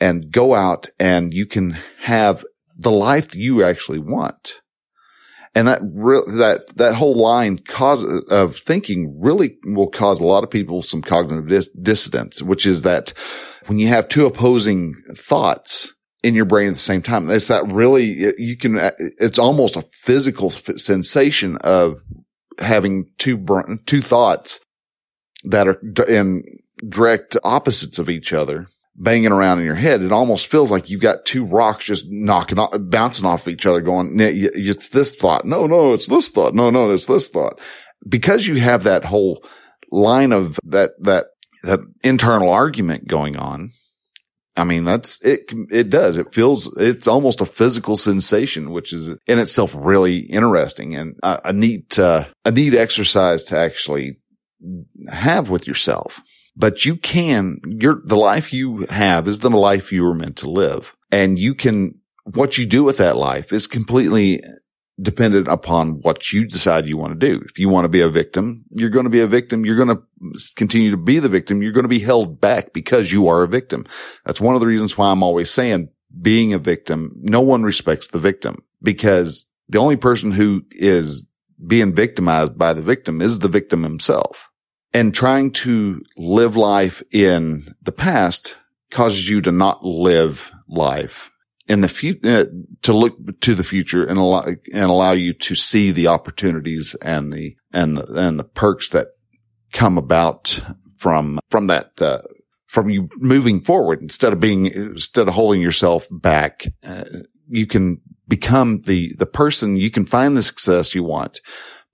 and 0.00 0.30
go 0.30 0.54
out 0.54 0.88
and 1.00 1.34
you 1.34 1.46
can 1.46 1.76
have 2.02 2.44
the 2.76 2.92
life 2.92 3.34
you 3.34 3.64
actually 3.64 3.98
want. 3.98 4.60
And 5.54 5.68
that 5.68 5.80
re- 5.82 6.22
that 6.36 6.66
that 6.76 6.94
whole 6.94 7.16
line 7.16 7.58
cause 7.58 8.04
of 8.04 8.56
thinking 8.56 9.18
really 9.20 9.56
will 9.64 9.88
cause 9.88 10.20
a 10.20 10.24
lot 10.24 10.44
of 10.44 10.50
people 10.50 10.82
some 10.82 11.02
cognitive 11.02 11.48
dis- 11.48 11.70
dissonance, 11.70 12.42
which 12.42 12.66
is 12.66 12.82
that 12.82 13.12
when 13.66 13.78
you 13.78 13.88
have 13.88 14.08
two 14.08 14.26
opposing 14.26 14.94
thoughts 15.14 15.92
in 16.22 16.34
your 16.34 16.44
brain 16.44 16.68
at 16.68 16.74
the 16.74 16.78
same 16.78 17.02
time, 17.02 17.30
it's 17.30 17.48
that 17.48 17.70
really 17.72 18.34
you 18.38 18.56
can. 18.56 18.78
Uh, 18.78 18.90
it's 18.98 19.38
almost 19.38 19.76
a 19.76 19.86
physical 19.92 20.50
sensation 20.50 21.56
of 21.58 22.00
having 22.58 23.06
two 23.18 23.44
two 23.86 24.02
thoughts 24.02 24.60
that 25.44 25.68
are 25.68 25.80
in 26.08 26.42
direct 26.88 27.36
opposites 27.44 27.98
of 27.98 28.10
each 28.10 28.32
other 28.32 28.68
banging 28.96 29.32
around 29.32 29.58
in 29.58 29.64
your 29.64 29.74
head, 29.74 30.02
it 30.02 30.12
almost 30.12 30.46
feels 30.46 30.70
like 30.70 30.90
you've 30.90 31.00
got 31.00 31.24
two 31.24 31.44
rocks 31.44 31.84
just 31.84 32.06
knocking 32.08 32.58
off, 32.58 32.70
bouncing 32.80 33.26
off 33.26 33.48
each 33.48 33.66
other 33.66 33.80
going, 33.80 34.16
it's 34.18 34.88
this 34.88 35.14
thought. 35.14 35.44
No, 35.44 35.66
no, 35.66 35.92
it's 35.92 36.06
this 36.06 36.28
thought. 36.28 36.54
No, 36.54 36.70
no, 36.70 36.90
it's 36.90 37.06
this 37.06 37.28
thought. 37.28 37.60
Because 38.08 38.46
you 38.46 38.56
have 38.56 38.84
that 38.84 39.04
whole 39.04 39.44
line 39.90 40.32
of 40.32 40.58
that, 40.64 40.92
that, 41.00 41.26
that 41.62 41.80
internal 42.02 42.50
argument 42.50 43.06
going 43.06 43.36
on. 43.36 43.70
I 44.58 44.64
mean, 44.64 44.84
that's 44.84 45.20
it. 45.22 45.52
It 45.70 45.90
does. 45.90 46.16
It 46.16 46.32
feels, 46.32 46.74
it's 46.78 47.06
almost 47.06 47.42
a 47.42 47.46
physical 47.46 47.96
sensation, 47.96 48.70
which 48.70 48.94
is 48.94 49.10
in 49.26 49.38
itself 49.38 49.74
really 49.76 50.20
interesting 50.20 50.94
and 50.94 51.14
a, 51.22 51.50
a 51.50 51.52
neat, 51.52 51.98
uh, 51.98 52.24
a 52.46 52.50
neat 52.50 52.74
exercise 52.74 53.44
to 53.44 53.58
actually 53.58 54.18
have 55.12 55.50
with 55.50 55.66
yourself 55.66 56.22
but 56.56 56.84
you 56.84 56.96
can, 56.96 57.58
your, 57.64 58.00
the 58.04 58.16
life 58.16 58.52
you 58.52 58.86
have 58.90 59.28
is 59.28 59.40
the 59.40 59.50
life 59.50 59.92
you 59.92 60.04
were 60.04 60.14
meant 60.14 60.36
to 60.38 60.50
live. 60.50 60.96
And 61.12 61.38
you 61.38 61.54
can, 61.54 62.00
what 62.24 62.58
you 62.58 62.66
do 62.66 62.82
with 62.82 62.96
that 62.98 63.16
life 63.16 63.52
is 63.52 63.66
completely 63.66 64.42
dependent 65.00 65.46
upon 65.48 66.00
what 66.00 66.32
you 66.32 66.46
decide 66.46 66.86
you 66.86 66.96
want 66.96 67.18
to 67.18 67.26
do. 67.26 67.42
If 67.44 67.58
you 67.58 67.68
want 67.68 67.84
to 67.84 67.90
be 67.90 68.00
a 68.00 68.08
victim, 68.08 68.64
you're 68.70 68.90
going 68.90 69.04
to 69.04 69.10
be 69.10 69.20
a 69.20 69.26
victim. 69.26 69.66
You're 69.66 69.76
going 69.76 69.96
to 69.96 70.02
continue 70.56 70.90
to 70.90 70.96
be 70.96 71.18
the 71.18 71.28
victim. 71.28 71.62
You're 71.62 71.72
going 71.72 71.84
to 71.84 71.88
be 71.88 71.98
held 71.98 72.40
back 72.40 72.72
because 72.72 73.12
you 73.12 73.28
are 73.28 73.42
a 73.42 73.48
victim. 73.48 73.84
That's 74.24 74.40
one 74.40 74.54
of 74.54 74.60
the 74.60 74.66
reasons 74.66 74.96
why 74.96 75.10
I'm 75.10 75.22
always 75.22 75.50
saying 75.50 75.90
being 76.22 76.54
a 76.54 76.58
victim, 76.58 77.12
no 77.16 77.42
one 77.42 77.62
respects 77.62 78.08
the 78.08 78.18
victim 78.18 78.62
because 78.82 79.48
the 79.68 79.78
only 79.78 79.96
person 79.96 80.32
who 80.32 80.64
is 80.70 81.26
being 81.66 81.94
victimized 81.94 82.56
by 82.56 82.72
the 82.72 82.82
victim 82.82 83.20
is 83.20 83.40
the 83.40 83.48
victim 83.48 83.82
himself. 83.82 84.48
And 84.92 85.14
trying 85.14 85.50
to 85.52 86.02
live 86.16 86.56
life 86.56 87.02
in 87.12 87.68
the 87.82 87.92
past 87.92 88.56
causes 88.90 89.28
you 89.28 89.42
to 89.42 89.52
not 89.52 89.84
live 89.84 90.50
life 90.68 91.30
in 91.68 91.80
the 91.80 91.88
future, 91.88 92.20
uh, 92.24 92.44
to 92.82 92.92
look 92.92 93.40
to 93.40 93.54
the 93.54 93.64
future 93.64 94.04
and 94.04 94.18
allow, 94.18 94.44
and 94.44 94.84
allow 94.84 95.12
you 95.12 95.32
to 95.32 95.54
see 95.54 95.90
the 95.90 96.06
opportunities 96.06 96.94
and 97.02 97.32
the, 97.32 97.56
and 97.72 97.96
the, 97.96 98.26
and 98.26 98.38
the 98.38 98.44
perks 98.44 98.90
that 98.90 99.08
come 99.72 99.98
about 99.98 100.60
from, 100.96 101.38
from 101.50 101.66
that, 101.66 102.00
uh, 102.00 102.22
from 102.66 102.88
you 102.88 103.08
moving 103.16 103.60
forward 103.60 104.00
instead 104.00 104.32
of 104.32 104.40
being, 104.40 104.66
instead 104.66 105.28
of 105.28 105.34
holding 105.34 105.60
yourself 105.60 106.06
back, 106.10 106.64
uh, 106.84 107.04
you 107.48 107.66
can 107.66 108.00
become 108.28 108.82
the, 108.82 109.14
the 109.18 109.26
person 109.26 109.76
you 109.76 109.90
can 109.90 110.06
find 110.06 110.36
the 110.36 110.42
success 110.42 110.94
you 110.94 111.04
want. 111.04 111.40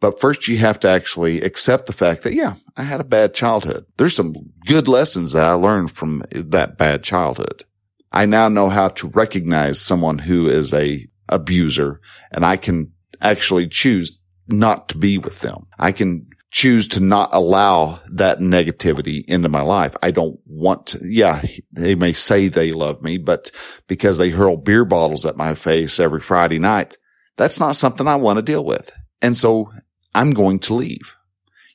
But 0.03 0.21
first 0.21 0.49
you 0.49 0.57
have 0.57 0.81
to 0.81 0.89
actually 0.89 1.43
accept 1.43 1.87
the 1.87 1.93
fact 1.93 2.25
that, 2.25 2.35
yeah, 2.35 2.55
I 2.77 2.83
had 2.83 3.01
a 3.01 3.05
bad 3.05 3.35
childhood. 3.35 3.87
There's 3.99 4.17
some 4.17 4.35
good 4.67 4.89
lessons 4.89 5.33
that 5.33 5.45
I 5.45 5.53
learned 5.53 5.93
from 5.93 6.25
that 6.33 6.77
bad 6.77 7.05
childhood. 7.05 7.63
I 8.11 8.27
now 8.27 8.49
know 8.49 8.69
how 8.69 8.89
to 8.89 9.07
recognize 9.07 9.81
someone 9.81 10.19
who 10.19 10.49
is 10.49 10.75
a 10.75 11.07
abuser 11.29 12.01
and 12.33 12.45
I 12.45 12.57
can 12.57 12.91
actually 13.21 13.69
choose 13.69 14.19
not 14.49 14.89
to 14.89 14.99
be 14.99 15.19
with 15.19 15.39
them. 15.39 15.69
I 15.79 15.93
can 15.93 16.27
choose 16.51 16.89
to 16.89 17.01
not 17.01 17.31
allow 17.33 18.01
that 18.11 18.41
negativity 18.41 19.25
into 19.27 19.49
my 19.49 19.63
life. 19.63 19.95
I 20.03 20.11
don't 20.11 20.37
want 20.47 20.87
to, 20.89 20.99
yeah, 21.05 21.41
they 21.71 21.95
may 21.95 22.13
say 22.13 22.49
they 22.49 22.73
love 22.73 23.03
me, 23.03 23.19
but 23.19 23.53
because 23.87 24.19
they 24.19 24.31
hurl 24.31 24.57
beer 24.57 24.85
bottles 24.85 25.25
at 25.25 25.37
my 25.37 25.55
face 25.55 26.01
every 26.01 26.21
Friday 26.21 26.59
night, 26.59 26.99
that's 27.37 27.61
not 27.61 27.77
something 27.77 28.09
I 28.09 28.17
want 28.17 28.39
to 28.39 28.43
deal 28.43 28.65
with. 28.65 28.91
And 29.23 29.37
so 29.37 29.71
I'm 30.15 30.33
going 30.33 30.59
to 30.61 30.75
leave. 30.75 31.15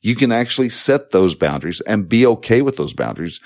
You 0.02 0.16
can 0.16 0.32
actually 0.32 0.70
set 0.70 1.12
those 1.12 1.36
boundaries 1.36 1.82
and 1.82 2.10
be 2.10 2.26
okay 2.26 2.62
with 2.62 2.78
those 2.78 2.94
boundaries 2.94 3.40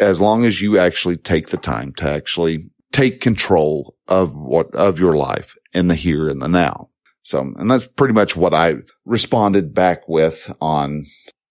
as 0.00 0.20
long 0.20 0.44
as 0.44 0.60
you 0.60 0.78
actually 0.78 1.16
take 1.16 1.48
the 1.48 1.56
time 1.56 1.92
to 1.94 2.08
actually 2.08 2.70
take 2.92 3.20
control 3.20 3.96
of 4.08 4.34
what, 4.34 4.74
of 4.74 4.98
your 4.98 5.14
life 5.14 5.56
in 5.72 5.88
the 5.88 5.94
here 5.94 6.28
and 6.28 6.42
the 6.42 6.48
now. 6.48 6.88
So, 7.22 7.40
and 7.40 7.70
that's 7.70 7.86
pretty 7.86 8.14
much 8.14 8.36
what 8.36 8.54
I 8.54 8.76
responded 9.04 9.74
back 9.74 10.08
with 10.08 10.52
on 10.60 11.04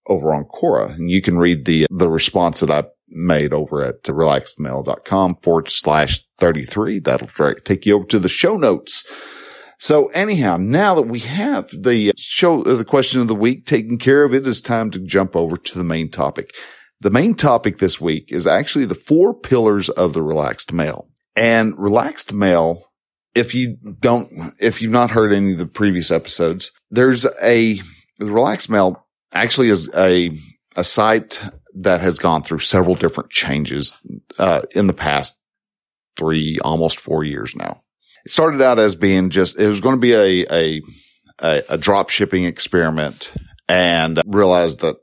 over 0.06 0.34
on 0.34 0.44
Quora. 0.44 0.94
And 0.94 1.10
you 1.10 1.22
can 1.22 1.38
read 1.38 1.64
the, 1.64 1.86
the 1.90 2.10
response 2.10 2.60
that 2.60 2.70
I 2.70 2.84
made 3.08 3.52
over 3.52 3.82
at 3.82 4.02
relaxedmale.com 4.02 5.36
forward 5.42 5.70
slash 5.70 6.22
33. 6.38 7.00
That'll 7.00 7.54
take 7.64 7.86
you 7.86 7.96
over 7.96 8.04
to 8.06 8.18
the 8.18 8.28
show 8.28 8.56
notes. 8.56 9.04
So 9.80 10.08
anyhow, 10.08 10.58
now 10.58 10.94
that 10.96 11.08
we 11.08 11.20
have 11.20 11.70
the 11.70 12.12
show, 12.18 12.62
the 12.62 12.84
question 12.84 13.22
of 13.22 13.28
the 13.28 13.34
week 13.34 13.64
taken 13.64 13.96
care 13.96 14.24
of, 14.24 14.34
it 14.34 14.46
is 14.46 14.60
time 14.60 14.90
to 14.90 14.98
jump 14.98 15.34
over 15.34 15.56
to 15.56 15.78
the 15.78 15.84
main 15.84 16.10
topic. 16.10 16.54
The 17.00 17.08
main 17.08 17.34
topic 17.34 17.78
this 17.78 17.98
week 17.98 18.30
is 18.30 18.46
actually 18.46 18.84
the 18.84 18.94
four 18.94 19.32
pillars 19.32 19.88
of 19.88 20.12
the 20.12 20.22
relaxed 20.22 20.70
male. 20.70 21.08
And 21.34 21.78
relaxed 21.78 22.30
male, 22.30 22.90
if 23.34 23.54
you 23.54 23.78
don't, 24.00 24.28
if 24.60 24.82
you've 24.82 24.92
not 24.92 25.12
heard 25.12 25.32
any 25.32 25.52
of 25.52 25.58
the 25.58 25.66
previous 25.66 26.10
episodes, 26.10 26.72
there's 26.90 27.24
a, 27.42 27.80
the 28.18 28.30
relaxed 28.30 28.68
male 28.68 29.06
actually 29.32 29.70
is 29.70 29.90
a, 29.96 30.30
a 30.76 30.84
site 30.84 31.42
that 31.76 32.02
has 32.02 32.18
gone 32.18 32.42
through 32.42 32.58
several 32.58 32.96
different 32.96 33.30
changes, 33.30 33.94
uh, 34.38 34.60
in 34.72 34.88
the 34.88 34.92
past 34.92 35.40
three, 36.18 36.58
almost 36.62 37.00
four 37.00 37.24
years 37.24 37.56
now. 37.56 37.80
It 38.24 38.30
started 38.30 38.60
out 38.60 38.78
as 38.78 38.94
being 38.94 39.30
just, 39.30 39.58
it 39.58 39.68
was 39.68 39.80
going 39.80 39.96
to 39.96 40.00
be 40.00 40.12
a, 40.12 40.46
a, 40.50 40.82
a, 41.38 41.62
a 41.70 41.78
drop 41.78 42.10
shipping 42.10 42.44
experiment 42.44 43.32
and 43.68 44.20
realized 44.26 44.80
that 44.80 44.96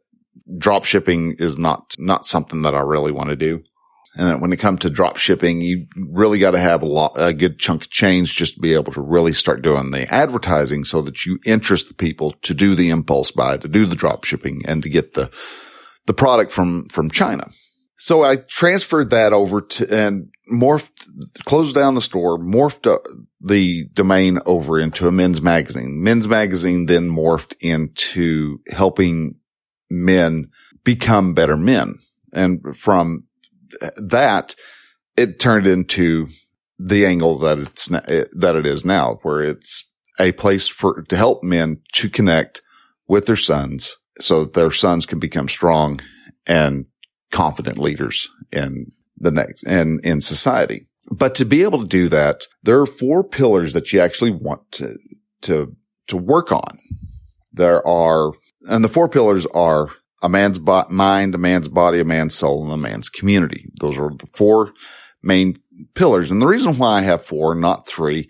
drop 0.58 0.86
shipping 0.86 1.36
is 1.40 1.58
not, 1.58 1.96
not 1.98 2.26
something 2.26 2.62
that 2.62 2.76
I 2.76 2.82
really 2.82 3.12
want 3.12 3.30
to 3.30 3.36
do. 3.36 3.64
And 4.16 4.42
when 4.42 4.52
it 4.52 4.58
comes 4.58 4.80
to 4.80 4.90
drop 4.90 5.18
shipping, 5.18 5.62
you 5.62 5.86
really 5.96 6.40
got 6.40 6.52
to 6.52 6.60
have 6.60 6.82
a 6.82 6.88
lot, 6.88 7.14
a 7.16 7.34
good 7.34 7.60
chunk 7.60 7.84
of 7.84 7.90
change 7.92 8.36
just 8.36 8.56
to 8.56 8.60
be 8.60 8.74
able 8.74 8.92
to 8.94 9.02
really 9.02 9.34
start 9.34 9.62
doing 9.62 9.92
the 9.92 10.12
advertising 10.12 10.86
so 10.86 11.04
that 11.04 11.26
you 11.26 11.40
interest 11.46 11.88
the 11.88 11.94
people 11.94 12.34
to 12.42 12.56
do 12.56 12.74
the 12.74 12.90
impulse 12.90 13.30
buy, 13.30 13.58
to 13.58 13.68
do 13.68 13.86
the 13.86 13.96
drop 13.96 14.24
shipping 14.24 14.64
and 14.66 14.82
to 14.82 14.90
get 14.90 15.14
the, 15.14 15.32
the 16.08 16.14
product 16.14 16.52
from, 16.52 16.88
from 16.90 17.12
China. 17.12 17.52
So 18.00 18.24
I 18.24 18.38
transferred 18.38 19.12
that 19.12 19.34
over 19.34 19.62
to 19.62 19.96
and 19.96 20.30
morphed, 20.52 21.08
closed 21.46 21.76
down 21.76 21.96
the 21.96 22.02
store, 22.02 22.38
morphed 22.38 22.98
the 23.42 23.86
domain 23.94 24.40
over 24.46 24.80
into 24.80 25.08
a 25.08 25.12
men's 25.12 25.42
magazine. 25.42 26.02
Men's 26.02 26.28
magazine 26.28 26.86
then 26.86 27.10
morphed 27.10 27.56
into 27.60 28.60
helping 28.72 29.36
men 29.90 30.50
become 30.84 31.34
better 31.34 31.58
men. 31.58 31.96
And 32.34 32.62
from 32.78 33.26
that, 33.98 34.56
it 35.16 35.40
turned 35.40 35.68
into 35.68 36.28
the 36.80 37.06
angle 37.06 37.40
that 37.40 37.58
it's, 37.60 37.88
that 37.88 38.56
it 38.56 38.66
is 38.66 38.86
now, 38.86 39.20
where 39.24 39.42
it's 39.42 39.90
a 40.20 40.32
place 40.34 40.68
for, 40.68 41.02
to 41.04 41.16
help 41.16 41.44
men 41.44 41.82
to 41.94 42.10
connect 42.10 42.62
with 43.08 43.26
their 43.26 43.36
sons 43.36 43.98
so 44.20 44.44
that 44.44 44.54
their 44.54 44.72
sons 44.72 45.06
can 45.06 45.20
become 45.20 45.48
strong 45.48 46.00
and 46.46 46.86
confident 47.32 47.78
leaders 47.78 48.30
in 48.52 48.92
the 49.18 49.32
next 49.32 49.64
and 49.64 50.04
in 50.06 50.22
society. 50.22 50.88
But 51.10 51.36
to 51.36 51.46
be 51.46 51.64
able 51.64 51.82
to 51.82 51.88
do 51.88 52.10
that, 52.10 52.46
there 52.64 52.80
are 52.82 52.86
four 52.86 53.24
pillars 53.24 53.74
that 53.74 53.94
you 53.94 54.00
actually 54.00 54.32
want 54.32 54.70
to, 54.74 54.98
to, 55.44 55.76
to 56.08 56.18
work 56.18 56.52
on. 56.52 56.80
There 57.54 57.86
are 57.88 58.34
and 58.68 58.84
the 58.84 58.90
four 58.90 59.10
pillars 59.10 59.46
are 59.48 59.90
a 60.22 60.30
man's 60.30 60.60
bo- 60.60 60.86
mind, 60.90 61.36
a 61.36 61.38
man's 61.38 61.68
body, 61.68 62.00
a 62.00 62.06
man's 62.06 62.36
soul, 62.36 62.64
and 62.64 62.74
a 62.74 62.78
man's 62.78 63.10
community. 63.10 63.66
Those 63.80 63.98
are 63.98 64.10
the 64.10 64.28
four 64.36 64.74
main 65.24 65.58
pillars. 65.96 66.32
And 66.32 66.42
the 66.42 66.48
reason 66.48 66.78
why 66.78 67.00
I 67.00 67.02
have 67.02 67.26
four, 67.26 67.56
not 67.56 67.88
three, 67.88 68.30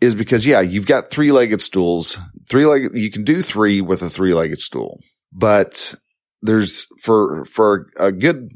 is 0.00 0.14
because, 0.14 0.46
yeah, 0.46 0.60
you've 0.60 0.86
got 0.86 1.10
three 1.10 1.30
legged 1.30 1.60
stools, 1.60 2.18
three 2.48 2.64
legged, 2.64 2.96
you 2.96 3.10
can 3.10 3.24
do 3.24 3.42
three 3.42 3.80
with 3.80 4.02
a 4.02 4.10
three 4.10 4.32
legged 4.32 4.58
stool, 4.58 4.98
but 5.32 5.94
there's 6.42 6.86
for, 7.02 7.44
for 7.44 7.88
a 7.98 8.10
good, 8.10 8.50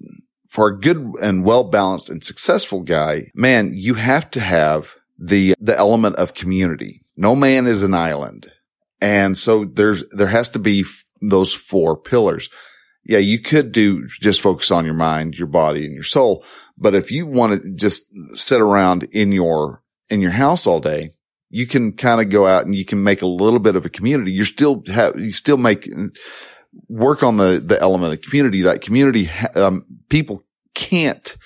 for 0.55 0.69
a 0.69 0.79
good 0.79 1.15
and 1.21 1.45
well 1.45 1.65
balanced 1.65 2.09
and 2.09 2.23
successful 2.23 2.83
guy, 2.83 3.23
man, 3.35 3.73
you 3.75 3.95
have 3.95 4.31
to 4.31 4.39
have 4.39 4.95
the, 5.19 5.57
the 5.59 5.77
element 5.77 6.15
of 6.15 6.33
community. 6.33 7.03
No 7.17 7.35
man 7.35 7.67
is 7.67 7.83
an 7.83 7.93
island. 7.93 8.53
And 9.01 9.37
so 9.37 9.65
there's, 9.65 10.05
there 10.13 10.29
has 10.29 10.49
to 10.51 10.61
be 10.61 10.85
those 11.21 11.53
four 11.53 11.97
pillars. 11.97 12.51
Yeah, 13.05 13.19
you 13.19 13.41
could 13.41 13.73
do 13.73 14.07
just 14.21 14.41
focus 14.41 14.71
on 14.71 14.85
your 14.85 14.95
mind, 14.95 15.37
your 15.37 15.49
body 15.49 15.87
and 15.87 15.93
your 15.93 16.05
soul. 16.05 16.45
But 16.79 16.95
if 16.95 17.11
you 17.11 17.27
want 17.27 17.61
to 17.61 17.71
just 17.71 18.05
sit 18.35 18.61
around 18.61 19.09
in 19.11 19.33
your, 19.33 19.83
in 20.09 20.21
your 20.21 20.31
house 20.31 20.69
all 20.69 20.79
day, 20.79 21.15
you 21.51 21.67
can 21.67 21.95
kind 21.95 22.21
of 22.21 22.29
go 22.31 22.47
out 22.47 22.65
and 22.65 22.77
you 22.77 22.85
can 22.85 23.03
make 23.03 23.23
a 23.23 23.27
little 23.27 23.59
bit 23.59 23.75
of 23.75 23.85
a 23.85 23.91
community. 23.91 24.31
You're 24.31 24.47
still 24.47 24.85
have, 24.87 25.19
you 25.19 25.33
still 25.33 25.57
make 25.57 25.89
work 26.89 27.23
on 27.23 27.39
the, 27.39 27.63
the 27.65 27.81
element 27.81 28.13
of 28.13 28.23
community. 28.23 28.63
That 28.63 28.81
community, 28.81 29.29
um, 29.55 29.85
people 30.09 30.44
can't 30.75 31.37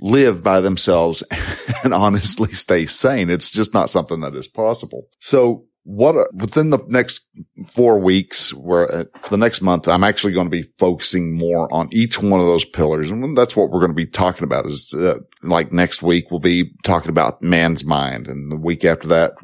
live 0.00 0.42
by 0.42 0.60
themselves 0.60 1.22
and 1.84 1.94
honestly 1.94 2.52
stay 2.52 2.86
sane. 2.86 3.30
It's 3.30 3.50
just 3.50 3.74
not 3.74 3.90
something 3.90 4.20
that 4.20 4.34
is 4.34 4.48
possible. 4.48 5.04
So 5.20 5.66
what 5.84 6.16
are, 6.16 6.30
within 6.32 6.70
the 6.70 6.82
next 6.88 7.26
four 7.70 7.98
weeks 7.98 8.54
where 8.54 8.90
uh, 8.90 9.04
for 9.20 9.30
the 9.30 9.36
next 9.36 9.60
month, 9.60 9.86
I'm 9.86 10.02
actually 10.02 10.32
going 10.32 10.46
to 10.46 10.50
be 10.50 10.70
focusing 10.78 11.36
more 11.36 11.72
on 11.72 11.90
each 11.92 12.20
one 12.20 12.40
of 12.40 12.46
those 12.46 12.64
pillars. 12.64 13.10
And 13.10 13.36
that's 13.36 13.54
what 13.54 13.70
we're 13.70 13.80
going 13.80 13.90
to 13.90 13.94
be 13.94 14.06
talking 14.06 14.44
about 14.44 14.64
is 14.64 14.94
uh, 14.94 15.18
like 15.42 15.72
next 15.72 16.02
week, 16.02 16.30
we'll 16.30 16.40
be 16.40 16.72
talking 16.84 17.10
about 17.10 17.42
man's 17.42 17.84
mind. 17.84 18.28
And 18.28 18.50
the 18.50 18.56
week 18.56 18.84
after 18.84 19.08
that, 19.08 19.34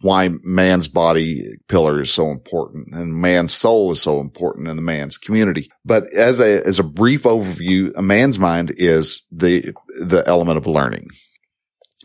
why 0.00 0.30
man's 0.42 0.88
body 0.88 1.42
pillar 1.68 2.00
is 2.00 2.10
so 2.10 2.30
important 2.30 2.94
and 2.94 3.20
man's 3.20 3.54
soul 3.54 3.92
is 3.92 4.00
so 4.00 4.20
important 4.20 4.68
in 4.68 4.76
the 4.76 4.82
man's 4.82 5.18
community. 5.18 5.68
But 5.84 6.12
as 6.14 6.40
a, 6.40 6.66
as 6.66 6.78
a 6.78 6.84
brief 6.84 7.24
overview, 7.24 7.92
a 7.94 8.02
man's 8.02 8.38
mind 8.38 8.72
is 8.74 9.22
the, 9.30 9.74
the 10.02 10.24
element 10.26 10.56
of 10.56 10.66
learning. 10.66 11.08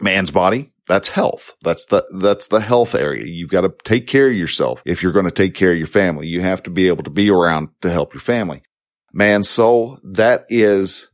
Man's 0.02 0.32
body, 0.32 0.74
that's 0.88 1.10
health. 1.10 1.58
That's 1.64 1.86
the, 1.88 2.06
that's 2.20 2.48
the 2.48 2.60
health 2.60 2.96
area. 2.96 3.26
You've 3.26 3.50
got 3.50 3.62
to 3.62 3.74
take 3.84 4.08
care 4.08 4.28
of 4.28 4.36
yourself. 4.36 4.82
If 4.86 5.02
you're 5.02 5.12
going 5.12 5.26
to 5.26 5.32
take 5.32 5.54
care 5.54 5.72
of 5.72 5.78
your 5.78 5.88
family, 5.88 6.28
you 6.28 6.42
have 6.42 6.62
to 6.64 6.70
be 6.70 6.88
able 6.88 7.04
to 7.04 7.10
be 7.10 7.30
around 7.30 7.70
to 7.82 7.90
help 7.90 8.14
your 8.14 8.22
family. 8.22 8.62
Man's 9.14 9.50
soul, 9.50 10.00
that 10.04 10.46
is 10.50 11.08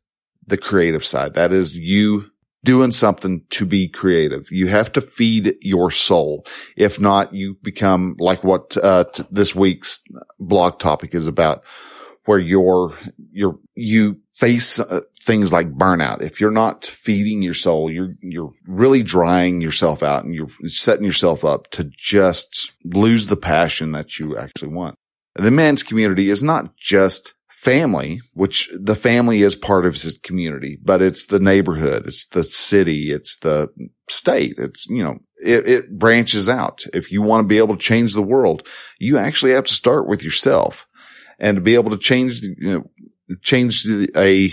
the 0.45 0.57
creative 0.57 1.05
side. 1.05 1.35
That 1.35 1.53
is 1.53 1.77
you 1.77 2.31
doing 2.63 2.91
something 2.91 3.43
to 3.49 3.65
be 3.65 3.87
creative. 3.87 4.51
You 4.51 4.67
have 4.67 4.91
to 4.93 5.01
feed 5.01 5.55
your 5.61 5.89
soul. 5.91 6.45
If 6.75 6.99
not, 6.99 7.33
you 7.33 7.57
become 7.61 8.15
like 8.19 8.43
what 8.43 8.77
uh, 8.77 9.05
t- 9.05 9.23
this 9.31 9.55
week's 9.55 10.03
blog 10.39 10.79
topic 10.79 11.15
is 11.15 11.27
about, 11.27 11.63
where 12.25 12.39
you're, 12.39 12.95
you're, 13.31 13.57
you 13.75 14.17
face 14.35 14.79
uh, 14.79 15.01
things 15.25 15.53
like 15.53 15.71
burnout. 15.71 16.21
If 16.21 16.41
you're 16.41 16.51
not 16.51 16.85
feeding 16.85 17.41
your 17.41 17.53
soul, 17.53 17.91
you're, 17.91 18.15
you're 18.21 18.53
really 18.65 19.03
drying 19.03 19.61
yourself 19.61 20.03
out 20.03 20.23
and 20.23 20.33
you're 20.33 20.49
setting 20.65 21.05
yourself 21.05 21.45
up 21.45 21.69
to 21.71 21.89
just 21.95 22.71
lose 22.83 23.27
the 23.27 23.37
passion 23.37 23.91
that 23.91 24.17
you 24.17 24.37
actually 24.37 24.73
want. 24.73 24.95
The 25.35 25.51
men's 25.51 25.83
community 25.83 26.29
is 26.29 26.43
not 26.43 26.75
just 26.75 27.33
family, 27.49 28.19
which 28.33 28.69
the 28.73 28.95
family 28.95 29.43
is 29.43 29.55
part 29.55 29.85
of 29.85 29.93
his 29.93 30.19
community, 30.23 30.79
but 30.83 31.01
it's 31.01 31.27
the 31.27 31.39
neighborhood, 31.39 32.07
it's 32.07 32.27
the 32.27 32.43
city, 32.43 33.11
it's 33.11 33.37
the 33.37 33.69
state. 34.09 34.55
It's, 34.57 34.87
you 34.87 35.03
know, 35.03 35.19
it, 35.37 35.67
it 35.67 35.99
branches 35.99 36.49
out. 36.49 36.83
If 36.93 37.11
you 37.11 37.21
want 37.21 37.43
to 37.43 37.47
be 37.47 37.59
able 37.59 37.77
to 37.77 37.83
change 37.83 38.13
the 38.13 38.23
world, 38.23 38.67
you 38.99 39.17
actually 39.17 39.51
have 39.51 39.65
to 39.65 39.73
start 39.73 40.07
with 40.07 40.23
yourself 40.23 40.87
and 41.39 41.55
to 41.55 41.61
be 41.61 41.75
able 41.75 41.91
to 41.91 41.97
change, 41.97 42.41
you 42.41 42.55
know, 42.59 42.83
change 43.41 43.83
the, 43.83 44.09
a 44.15 44.51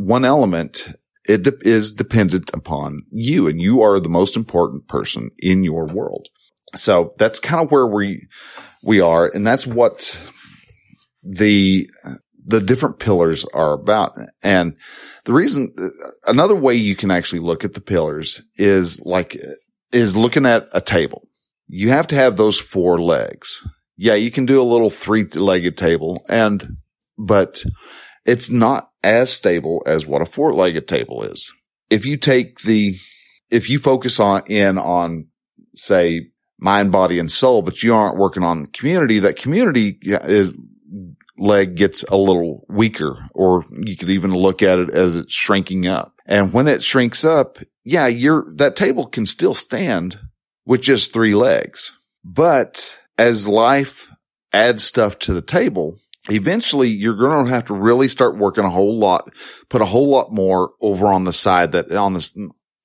one 0.00 0.24
element. 0.24 0.88
It 1.28 1.42
de- 1.42 1.58
is 1.60 1.92
dependent 1.92 2.50
upon 2.54 3.02
you 3.10 3.46
and 3.46 3.60
you 3.60 3.82
are 3.82 4.00
the 4.00 4.08
most 4.08 4.36
important 4.36 4.88
person 4.88 5.30
in 5.38 5.62
your 5.64 5.84
world. 5.84 6.28
So 6.74 7.14
that's 7.18 7.38
kind 7.38 7.62
of 7.62 7.70
where 7.70 7.86
we, 7.86 8.26
we 8.82 9.00
are. 9.00 9.30
And 9.32 9.46
that's 9.46 9.66
what 9.66 10.22
the 11.22 11.88
the 12.46 12.60
different 12.60 12.98
pillars 12.98 13.44
are 13.54 13.72
about. 13.72 14.16
And 14.42 14.76
the 15.24 15.32
reason, 15.32 15.74
another 16.26 16.54
way 16.54 16.74
you 16.74 16.96
can 16.96 17.10
actually 17.10 17.40
look 17.40 17.64
at 17.64 17.74
the 17.74 17.80
pillars 17.80 18.42
is 18.56 19.00
like, 19.04 19.36
is 19.92 20.16
looking 20.16 20.46
at 20.46 20.66
a 20.72 20.80
table. 20.80 21.28
You 21.68 21.90
have 21.90 22.06
to 22.08 22.16
have 22.16 22.36
those 22.36 22.58
four 22.58 23.00
legs. 23.00 23.62
Yeah, 23.96 24.14
you 24.14 24.30
can 24.30 24.46
do 24.46 24.60
a 24.60 24.64
little 24.64 24.90
three 24.90 25.24
legged 25.24 25.76
table 25.76 26.24
and, 26.28 26.76
but 27.18 27.62
it's 28.24 28.50
not 28.50 28.90
as 29.02 29.32
stable 29.32 29.82
as 29.86 30.06
what 30.06 30.22
a 30.22 30.26
four 30.26 30.52
legged 30.52 30.88
table 30.88 31.22
is. 31.22 31.52
If 31.88 32.04
you 32.04 32.16
take 32.16 32.60
the, 32.60 32.94
if 33.50 33.68
you 33.70 33.78
focus 33.78 34.20
on 34.20 34.42
in 34.46 34.78
on, 34.78 35.26
say, 35.74 36.28
mind, 36.58 36.92
body, 36.92 37.18
and 37.18 37.30
soul, 37.30 37.62
but 37.62 37.82
you 37.82 37.94
aren't 37.94 38.18
working 38.18 38.44
on 38.44 38.62
the 38.62 38.68
community, 38.68 39.18
that 39.20 39.36
community 39.36 39.98
is 40.02 40.52
leg 41.38 41.74
gets 41.74 42.04
a 42.04 42.16
little 42.16 42.64
weaker, 42.68 43.28
or 43.34 43.64
you 43.72 43.96
could 43.96 44.10
even 44.10 44.32
look 44.32 44.62
at 44.62 44.78
it 44.78 44.90
as 44.90 45.16
it's 45.16 45.32
shrinking 45.32 45.86
up. 45.86 46.12
And 46.26 46.52
when 46.52 46.68
it 46.68 46.82
shrinks 46.82 47.24
up, 47.24 47.58
yeah, 47.84 48.06
your 48.06 48.52
that 48.56 48.76
table 48.76 49.06
can 49.06 49.26
still 49.26 49.54
stand 49.54 50.18
with 50.66 50.82
just 50.82 51.12
three 51.12 51.34
legs. 51.34 51.96
But 52.22 52.96
as 53.18 53.48
life 53.48 54.06
adds 54.52 54.84
stuff 54.84 55.18
to 55.20 55.32
the 55.32 55.42
table, 55.42 55.98
eventually 56.28 56.88
you're 56.88 57.16
going 57.16 57.46
to 57.46 57.50
have 57.50 57.66
to 57.66 57.74
really 57.74 58.08
start 58.08 58.36
working 58.36 58.64
a 58.64 58.70
whole 58.70 58.98
lot, 58.98 59.32
put 59.68 59.80
a 59.80 59.86
whole 59.86 60.08
lot 60.08 60.32
more 60.32 60.72
over 60.80 61.06
on 61.06 61.24
the 61.24 61.32
side 61.32 61.72
that 61.72 61.90
on 61.92 62.14
this, 62.14 62.36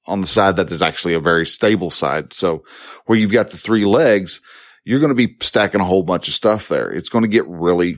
on 0.08 0.22
the 0.22 0.27
side 0.27 0.56
that 0.56 0.72
is 0.72 0.82
actually 0.82 1.13
a 1.13 1.20
very 1.20 1.46
stable 1.46 1.92
side. 1.92 2.34
So 2.34 2.63
where 3.06 3.18
you've 3.18 3.32
got 3.32 3.50
the 3.50 3.58
three 3.58 3.86
legs, 3.86 4.42
you're 4.84 5.00
going 5.00 5.10
to 5.10 5.15
be 5.15 5.36
stacking 5.42 5.82
a 5.82 5.86
whole 5.86 6.04
bunch 6.04 6.27
of 6.27 6.34
stuff 6.34 6.70
there. 6.70 6.92
It's 6.92 7.10
going 7.10 7.24
to 7.24 7.30
get 7.30 7.48
really 7.48 7.98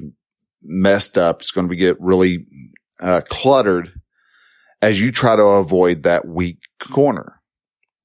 messed 0.64 1.18
up. 1.18 1.42
It's 1.42 1.52
going 1.52 1.70
to 1.70 1.76
get 1.76 2.00
really 2.00 2.46
uh, 3.02 3.22
cluttered 3.30 3.92
as 4.82 5.00
you 5.02 5.12
try 5.12 5.36
to 5.36 5.44
avoid 5.44 6.04
that 6.04 6.28
weak 6.28 6.60
corner. 6.80 7.37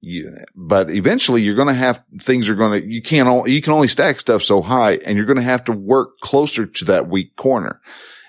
You, 0.04 0.34
but 0.56 0.90
eventually 0.90 1.42
you're 1.42 1.54
going 1.54 1.68
to 1.68 1.74
have 1.74 2.02
things 2.20 2.50
are 2.50 2.56
going 2.56 2.82
to, 2.82 2.86
you 2.86 3.00
can't, 3.00 3.48
you 3.48 3.62
can 3.62 3.72
only 3.72 3.86
stack 3.86 4.18
stuff 4.18 4.42
so 4.42 4.60
high 4.60 4.96
and 5.06 5.16
you're 5.16 5.26
going 5.26 5.36
to 5.36 5.42
have 5.42 5.62
to 5.64 5.72
work 5.72 6.18
closer 6.18 6.66
to 6.66 6.84
that 6.86 7.08
weak 7.08 7.36
corner. 7.36 7.80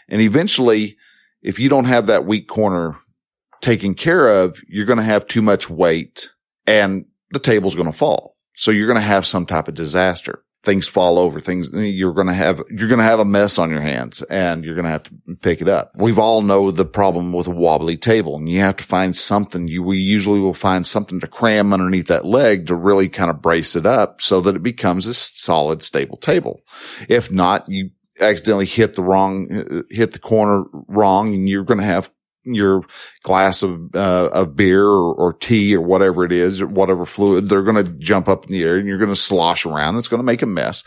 And 0.07 0.21
eventually, 0.21 0.97
if 1.41 1.59
you 1.59 1.69
don't 1.69 1.85
have 1.85 2.05
that 2.07 2.25
weak 2.25 2.47
corner 2.47 2.99
taken 3.61 3.95
care 3.95 4.43
of, 4.43 4.61
you're 4.67 4.85
going 4.85 4.97
to 4.97 5.03
have 5.03 5.27
too 5.27 5.41
much 5.41 5.67
weight 5.67 6.29
and 6.67 7.05
the 7.31 7.39
table's 7.39 7.75
going 7.75 7.91
to 7.91 7.97
fall. 7.97 8.37
So 8.55 8.69
you're 8.69 8.87
going 8.87 8.99
to 8.99 9.01
have 9.01 9.25
some 9.25 9.47
type 9.47 9.67
of 9.67 9.73
disaster 9.73 10.43
things 10.63 10.87
fall 10.87 11.19
over, 11.19 11.39
things 11.41 11.69
you're 11.73 12.13
going 12.13 12.27
to 12.27 12.33
have, 12.33 12.61
you're 12.69 12.87
going 12.87 12.99
to 12.99 13.03
have 13.03 13.19
a 13.19 13.25
mess 13.25 13.57
on 13.57 13.69
your 13.69 13.81
hands 13.81 14.21
and 14.23 14.63
you're 14.63 14.75
going 14.75 14.85
to 14.85 14.91
have 14.91 15.03
to 15.03 15.11
pick 15.41 15.61
it 15.61 15.67
up. 15.67 15.91
We've 15.95 16.17
all 16.17 16.41
know 16.41 16.71
the 16.71 16.85
problem 16.85 17.33
with 17.33 17.47
a 17.47 17.51
wobbly 17.51 17.97
table 17.97 18.37
and 18.37 18.47
you 18.47 18.61
have 18.61 18.77
to 18.77 18.83
find 18.83 19.13
something 19.13 19.67
you, 19.67 19.83
we 19.83 19.97
usually 19.97 20.39
will 20.39 20.53
find 20.53 20.87
something 20.87 21.19
to 21.19 21.27
cram 21.27 21.73
underneath 21.73 22.07
that 22.07 22.25
leg 22.25 22.67
to 22.67 22.75
really 22.75 23.09
kind 23.09 23.29
of 23.29 23.41
brace 23.41 23.75
it 23.75 23.85
up 23.85 24.21
so 24.21 24.39
that 24.39 24.55
it 24.55 24.63
becomes 24.63 25.05
a 25.05 25.13
solid, 25.13 25.83
stable 25.83 26.17
table. 26.17 26.63
If 27.09 27.29
not, 27.29 27.67
you 27.67 27.89
accidentally 28.21 28.65
hit 28.65 28.93
the 28.93 29.03
wrong, 29.03 29.83
hit 29.89 30.11
the 30.11 30.19
corner 30.19 30.63
wrong 30.87 31.33
and 31.33 31.49
you're 31.49 31.65
going 31.65 31.79
to 31.79 31.85
have 31.85 32.09
your 32.45 32.83
glass 33.23 33.63
of 33.63 33.95
uh, 33.95 34.29
of 34.33 34.55
beer 34.55 34.85
or, 34.85 35.13
or, 35.13 35.33
tea 35.33 35.75
or 35.75 35.81
whatever 35.81 36.25
it 36.25 36.31
is, 36.31 36.61
or 36.61 36.67
whatever 36.67 37.05
fluid, 37.05 37.47
they're 37.47 37.63
going 37.63 37.83
to 37.83 37.91
jump 37.93 38.27
up 38.27 38.45
in 38.45 38.51
the 38.51 38.63
air 38.63 38.77
and 38.77 38.87
you're 38.87 38.97
going 38.97 39.09
to 39.09 39.15
slosh 39.15 39.65
around. 39.65 39.97
It's 39.97 40.07
going 40.07 40.19
to 40.19 40.25
make 40.25 40.41
a 40.41 40.47
mess. 40.47 40.83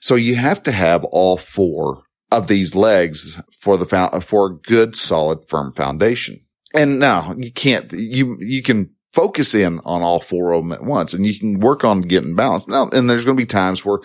So 0.00 0.14
you 0.14 0.36
have 0.36 0.62
to 0.64 0.72
have 0.72 1.04
all 1.04 1.36
four 1.36 2.02
of 2.30 2.46
these 2.46 2.74
legs 2.74 3.40
for 3.60 3.76
the 3.76 3.86
for 4.24 4.46
a 4.46 4.54
good, 4.54 4.96
solid, 4.96 5.48
firm 5.48 5.72
foundation. 5.72 6.40
And 6.74 6.98
now 6.98 7.34
you 7.36 7.52
can't 7.52 7.92
you 7.92 8.36
you 8.40 8.62
can 8.62 8.90
focus 9.12 9.54
in 9.54 9.80
on 9.84 10.02
all 10.02 10.20
four 10.20 10.52
of 10.52 10.62
them 10.62 10.72
at 10.72 10.82
once, 10.82 11.14
and 11.14 11.24
you 11.24 11.38
can 11.38 11.60
work 11.60 11.84
on 11.84 12.02
getting 12.02 12.34
balanced. 12.34 12.68
Now, 12.68 12.88
and 12.88 13.08
there's 13.08 13.24
going 13.24 13.36
to 13.36 13.42
be 13.42 13.46
times 13.46 13.84
where 13.84 14.00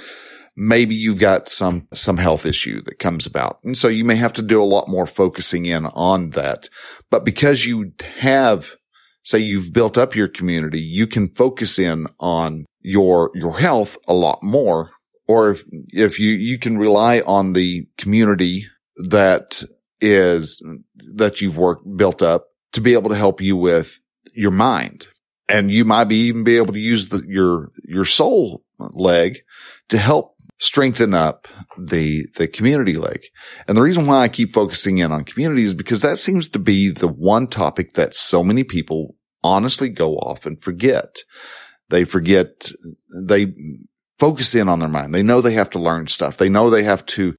maybe 0.60 0.94
you've 0.94 1.20
got 1.20 1.48
some, 1.48 1.88
some 1.94 2.18
health 2.18 2.46
issue 2.46 2.82
that 2.82 3.00
comes 3.00 3.26
about. 3.26 3.60
And 3.64 3.78
so 3.78 3.88
you 3.88 4.04
may 4.04 4.16
have 4.16 4.34
to 4.34 4.42
do 4.42 4.62
a 4.62 4.66
lot 4.66 4.90
more 4.90 5.08
focusing 5.08 5.66
in 5.66 5.86
on 5.86 6.32
that. 6.32 6.68
But 7.10 7.24
because 7.24 7.66
you 7.66 7.94
have, 8.18 8.76
say 9.24 9.40
you've 9.40 9.72
built 9.72 9.98
up 9.98 10.16
your 10.16 10.28
community, 10.28 10.82
you 10.82 11.08
can 11.08 11.30
focus 11.30 11.80
in 11.80 12.08
on 12.20 12.66
your, 12.82 13.32
your 13.36 13.58
health 13.58 13.98
a 14.06 14.14
lot 14.14 14.44
more. 14.44 14.92
Or 15.30 15.52
if, 15.52 15.64
if 15.94 16.20
you, 16.20 16.32
you 16.32 16.60
can 16.60 16.78
rely 16.78 17.22
on 17.22 17.54
the 17.54 17.88
community 17.98 18.66
that 19.08 19.64
is, 20.02 20.62
that 21.16 21.40
you've 21.40 21.58
worked, 21.58 21.86
built 21.96 22.22
up 22.22 22.48
to 22.74 22.82
be 22.82 22.94
able 22.94 23.12
to 23.12 23.16
help 23.16 23.40
you 23.40 23.56
with 23.56 24.02
your 24.34 24.52
mind. 24.52 25.08
And 25.48 25.72
you 25.72 25.86
might 25.86 26.06
be 26.06 26.28
even 26.28 26.44
be 26.44 26.58
able 26.58 26.74
to 26.74 26.80
use 26.80 27.08
the, 27.08 27.24
your, 27.26 27.72
your 27.86 28.06
soul 28.06 28.64
leg 28.78 29.38
to 29.88 29.98
help 29.98 30.36
strengthen 30.60 31.14
up 31.14 31.48
the, 31.78 32.26
the 32.36 32.48
community 32.48 32.96
leg. 32.96 33.24
And 33.68 33.76
the 33.76 33.82
reason 33.82 34.06
why 34.06 34.20
I 34.20 34.28
keep 34.28 34.54
focusing 34.54 34.98
in 34.98 35.12
on 35.12 35.24
community 35.24 35.64
is 35.64 35.74
because 35.74 36.02
that 36.02 36.18
seems 36.18 36.50
to 36.50 36.60
be 36.60 36.92
the 36.92 37.08
one 37.08 37.48
topic 37.48 37.94
that 37.94 38.14
so 38.14 38.44
many 38.44 38.64
people 38.64 39.16
honestly 39.42 39.90
go 39.90 40.18
off 40.18 40.46
and 40.46 40.62
forget. 40.62 41.20
They 41.88 42.04
forget, 42.04 42.72
they 43.26 43.54
focus 44.20 44.54
in 44.54 44.68
on 44.68 44.80
their 44.80 44.90
mind. 44.90 45.16
They 45.16 45.24
know 45.24 45.40
they 45.40 45.54
have 45.54 45.70
to 45.72 45.80
learn 45.80 46.08
stuff. 46.08 46.38
They 46.38 46.50
know 46.50 46.70
they 46.70 46.84
have 46.84 47.06
to, 47.08 47.36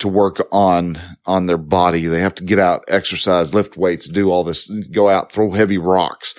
to 0.00 0.08
work 0.08 0.46
on, 0.52 0.98
on 1.24 1.46
their 1.46 1.58
body. 1.58 2.04
They 2.04 2.20
have 2.20 2.34
to 2.36 2.44
get 2.44 2.58
out, 2.58 2.84
exercise, 2.86 3.54
lift 3.54 3.78
weights, 3.78 4.08
do 4.08 4.30
all 4.30 4.44
this, 4.44 4.70
go 4.92 5.08
out, 5.08 5.32
throw 5.32 5.52
heavy 5.52 5.78
rocks, 5.78 6.34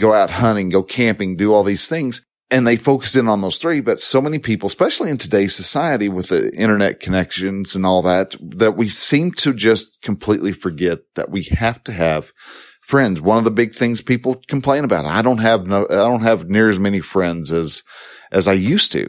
go 0.00 0.14
out 0.14 0.30
hunting, 0.30 0.70
go 0.70 0.82
camping, 0.82 1.36
do 1.36 1.52
all 1.52 1.64
these 1.64 1.86
things 1.86 2.22
and 2.50 2.66
they 2.66 2.76
focus 2.76 3.16
in 3.16 3.28
on 3.28 3.40
those 3.40 3.58
three. 3.58 3.80
But 3.80 4.00
so 4.00 4.20
many 4.20 4.38
people, 4.38 4.66
especially 4.66 5.10
in 5.10 5.18
today's 5.18 5.54
society 5.54 6.08
with 6.08 6.28
the 6.28 6.50
internet 6.54 7.00
connections 7.00 7.74
and 7.74 7.84
all 7.84 8.02
that, 8.02 8.36
that 8.40 8.76
we 8.76 8.88
seem 8.88 9.32
to 9.32 9.52
just 9.52 10.00
completely 10.02 10.52
forget 10.52 11.00
that 11.14 11.30
we 11.30 11.44
have 11.52 11.82
to 11.84 11.92
have 11.92 12.32
friends. 12.80 13.20
One 13.20 13.38
of 13.38 13.44
the 13.44 13.50
big 13.50 13.74
things 13.74 14.00
people 14.00 14.40
complain 14.46 14.84
about. 14.84 15.06
I 15.06 15.22
don't 15.22 15.38
have 15.38 15.66
no, 15.66 15.84
I 15.84 15.94
don't 15.94 16.22
have 16.22 16.48
near 16.48 16.70
as 16.70 16.78
many 16.78 17.00
friends 17.00 17.50
as, 17.50 17.82
as 18.30 18.46
I 18.46 18.52
used 18.52 18.92
to. 18.92 19.08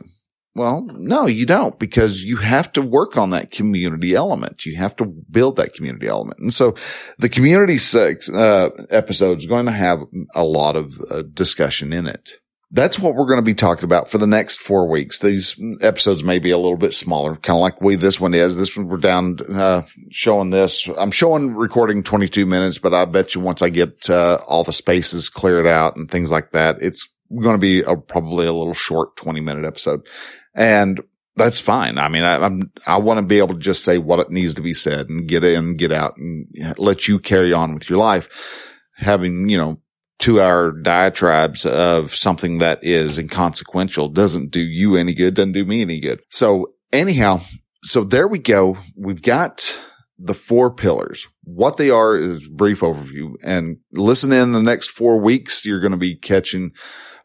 Well, 0.56 0.88
no, 0.92 1.28
you 1.28 1.46
don't 1.46 1.78
because 1.78 2.24
you 2.24 2.38
have 2.38 2.74
to 2.74 2.82
work 2.82 3.16
on 3.16 3.30
that 3.30 3.52
community 3.52 4.16
element. 4.16 4.66
You 4.66 4.76
have 4.78 4.96
to 4.96 5.06
build 5.06 5.58
that 5.58 5.74
community 5.74 6.08
element. 6.08 6.40
And 6.40 6.52
so 6.52 6.74
the 7.20 7.30
community 7.30 7.78
sex, 7.78 8.28
uh, 8.28 8.70
episode 8.90 9.38
is 9.38 9.46
going 9.46 9.68
to 9.68 9.72
have 9.72 10.00
a 10.34 10.44
lot 10.44 10.76
of 10.76 11.00
uh, 11.12 11.22
discussion 11.32 11.94
in 11.94 12.08
it 12.08 12.32
that's 12.72 13.00
what 13.00 13.16
we're 13.16 13.26
going 13.26 13.38
to 13.38 13.44
be 13.44 13.54
talking 13.54 13.86
about 13.86 14.10
for 14.10 14.18
the 14.18 14.28
next 14.28 14.60
four 14.60 14.90
weeks. 14.90 15.20
These 15.20 15.60
episodes 15.82 16.24
may 16.24 16.40
be 16.40 16.52
a 16.52 16.58
little 16.58 16.78
bit 16.78 16.94
smaller, 16.94 17.36
kind 17.38 17.56
of 17.56 17.62
like 17.62 17.80
we 17.82 17.96
this 17.96 18.20
one 18.20 18.34
is. 18.34 18.58
This 18.58 18.76
one 18.76 18.88
we're 18.88 18.98
down 18.98 19.38
uh, 19.54 19.84
showing 20.12 20.50
this. 20.50 20.88
I'm 20.98 21.12
showing 21.12 21.56
recording 21.56 22.04
22 22.04 22.46
minutes, 22.46 22.78
but 22.78 22.94
I 22.94 23.06
bet 23.06 23.36
you 23.36 23.42
once 23.42 23.62
I 23.62 23.70
get 23.70 24.10
uh, 24.10 24.40
all 24.48 24.66
the 24.66 24.74
spaces 24.74 25.30
cleared 25.30 25.68
out 25.68 25.96
and 25.96 26.12
things 26.12 26.30
like 26.30 26.52
that, 26.52 26.82
it's 26.82 27.08
going 27.42 27.56
to 27.56 27.62
be 27.62 27.82
a, 27.82 27.96
probably 27.96 28.48
a 28.48 28.54
little 28.54 28.74
short 28.74 29.16
20 29.16 29.40
minute 29.40 29.66
episode, 29.66 30.06
and 30.54 31.02
that's 31.38 31.60
fine. 31.60 31.98
I 31.98 32.10
mean, 32.10 32.24
I, 32.24 32.36
I'm 32.36 32.72
I 32.86 32.98
want 32.98 33.20
to 33.20 33.26
be 33.26 33.38
able 33.38 33.54
to 33.54 33.60
just 33.60 33.86
say 33.86 33.98
what 33.98 34.20
it 34.20 34.30
needs 34.30 34.56
to 34.56 34.62
be 34.62 34.74
said 34.74 35.08
and 35.08 35.28
get 35.28 35.46
in, 35.46 35.78
get 35.78 35.94
out, 35.94 36.18
and 36.18 36.48
let 36.78 37.08
you 37.08 37.20
carry 37.20 37.54
on 37.54 37.74
with 37.74 37.90
your 37.90 38.00
life, 38.00 38.76
having 38.98 39.48
you 39.48 39.58
know 39.58 39.80
two 40.20 40.42
hour 40.42 40.72
diatribes 40.72 41.66
of 41.66 42.16
something 42.16 42.58
that 42.58 42.84
is 42.84 43.18
inconsequential 43.18 44.10
doesn't 44.10 44.52
do 44.52 44.60
you 44.60 44.96
any 44.96 45.14
good, 45.14 45.36
doesn't 45.36 45.52
do 45.52 45.66
me 45.66 45.82
any 45.82 46.00
good. 46.00 46.22
So 46.30 46.74
anyhow, 46.92 47.42
so 47.84 48.04
there 48.04 48.28
we 48.28 48.40
go. 48.40 48.78
We've 48.96 49.22
got 49.22 49.80
the 50.20 50.34
four 50.34 50.72
pillars. 50.72 51.28
What 51.44 51.78
they 51.78 51.90
are 51.90 52.18
is 52.18 52.48
brief 52.48 52.80
overview 52.82 53.34
and 53.44 53.78
listen 53.92 54.34
in 54.34 54.52
the 54.52 54.62
next 54.62 54.90
four 54.90 55.20
weeks. 55.20 55.66
You're 55.66 55.80
going 55.80 55.92
to 55.92 55.98
be 55.98 56.16
catching 56.16 56.72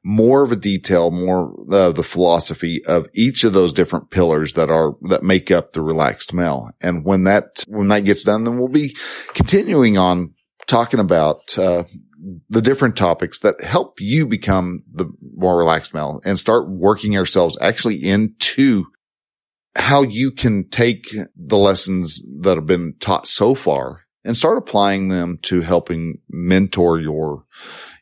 more 0.05 0.43
of 0.43 0.53
a 0.53 0.57
detail, 0.57 1.11
more 1.11 1.55
of 1.71 1.95
the 1.95 2.03
philosophy 2.03 2.85
of 2.87 3.07
each 3.15 3.45
of 3.45 3.53
those 3.53 3.73
different 3.73 4.11
pillars 4.11 4.55
that 4.55 4.69
are, 4.69 4.95
that 5.03 5.23
make 5.23 5.51
up 5.51 5.73
the 5.73 5.81
relaxed 5.81 6.35
male. 6.35 6.71
And 6.81 7.05
when 7.05 7.25
that, 7.25 7.65
when 7.69 7.89
that 7.89 8.05
gets 8.05 8.25
done, 8.25 8.45
then 8.45 8.59
we'll 8.59 8.69
be 8.69 8.95
continuing 9.33 9.97
on 9.97 10.35
talking 10.67 11.01
about, 11.01 11.57
uh, 11.57 11.85
the 12.49 12.63
different 12.63 12.97
topics 12.97 13.41
that 13.41 13.61
help 13.63 14.01
you 14.01 14.27
become 14.27 14.85
the 14.93 15.11
more 15.35 15.57
relaxed 15.57 15.93
male 15.95 16.21
and 16.25 16.39
start 16.39 16.69
working 16.69 17.17
ourselves 17.17 17.59
actually 17.61 17.97
into 17.97 18.87
how 19.75 20.03
you 20.03 20.31
can 20.31 20.69
take 20.69 21.07
the 21.35 21.57
lessons 21.57 22.23
that 22.41 22.57
have 22.57 22.67
been 22.67 22.95
taught 23.01 23.27
so 23.27 23.55
far 23.55 24.03
and 24.25 24.37
start 24.37 24.59
applying 24.59 25.09
them 25.09 25.39
to 25.43 25.61
helping 25.63 26.19
mentor 26.29 27.01
your 27.01 27.45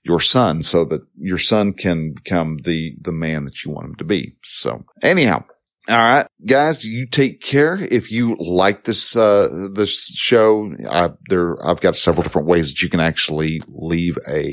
your 0.02 0.20
son 0.20 0.62
so 0.62 0.84
that 0.84 1.02
your 1.18 1.38
son 1.38 1.72
can 1.72 2.12
become 2.12 2.58
the 2.64 2.96
the 3.00 3.12
man 3.12 3.44
that 3.44 3.64
you 3.64 3.70
want 3.70 3.86
him 3.86 3.94
to 3.96 4.04
be. 4.04 4.36
So 4.42 4.82
anyhow, 5.02 5.44
all 5.90 5.96
right, 5.96 6.26
guys, 6.46 6.84
you 6.84 7.06
take 7.06 7.40
care. 7.40 7.76
If 7.80 8.12
you 8.12 8.36
like 8.36 8.84
this, 8.84 9.16
uh, 9.16 9.68
this 9.72 10.06
show, 10.06 10.72
I, 10.88 11.10
there, 11.28 11.56
I've 11.66 11.80
got 11.80 11.96
several 11.96 12.22
different 12.22 12.46
ways 12.46 12.70
that 12.70 12.82
you 12.82 12.88
can 12.88 13.00
actually 13.00 13.60
leave 13.66 14.16
a, 14.28 14.52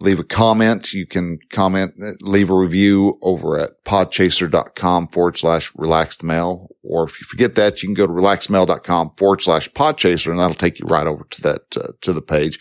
leave 0.00 0.18
a 0.18 0.24
comment. 0.24 0.92
You 0.92 1.06
can 1.06 1.38
comment, 1.50 1.94
leave 2.20 2.50
a 2.50 2.54
review 2.54 3.18
over 3.22 3.58
at 3.58 3.82
podchaser.com 3.84 5.08
forward 5.08 5.38
slash 5.38 5.72
relaxed 5.76 6.22
male. 6.22 6.68
Or 6.82 7.04
if 7.04 7.18
you 7.20 7.26
forget 7.26 7.54
that, 7.54 7.82
you 7.82 7.88
can 7.88 7.94
go 7.94 8.06
to 8.06 8.12
relaxedmale.com 8.12 9.12
forward 9.16 9.40
slash 9.40 9.70
podchaser 9.70 10.30
and 10.30 10.38
that'll 10.38 10.54
take 10.54 10.78
you 10.78 10.84
right 10.86 11.06
over 11.06 11.24
to 11.30 11.40
that, 11.42 11.76
uh, 11.76 11.92
to 12.02 12.12
the 12.12 12.22
page. 12.22 12.60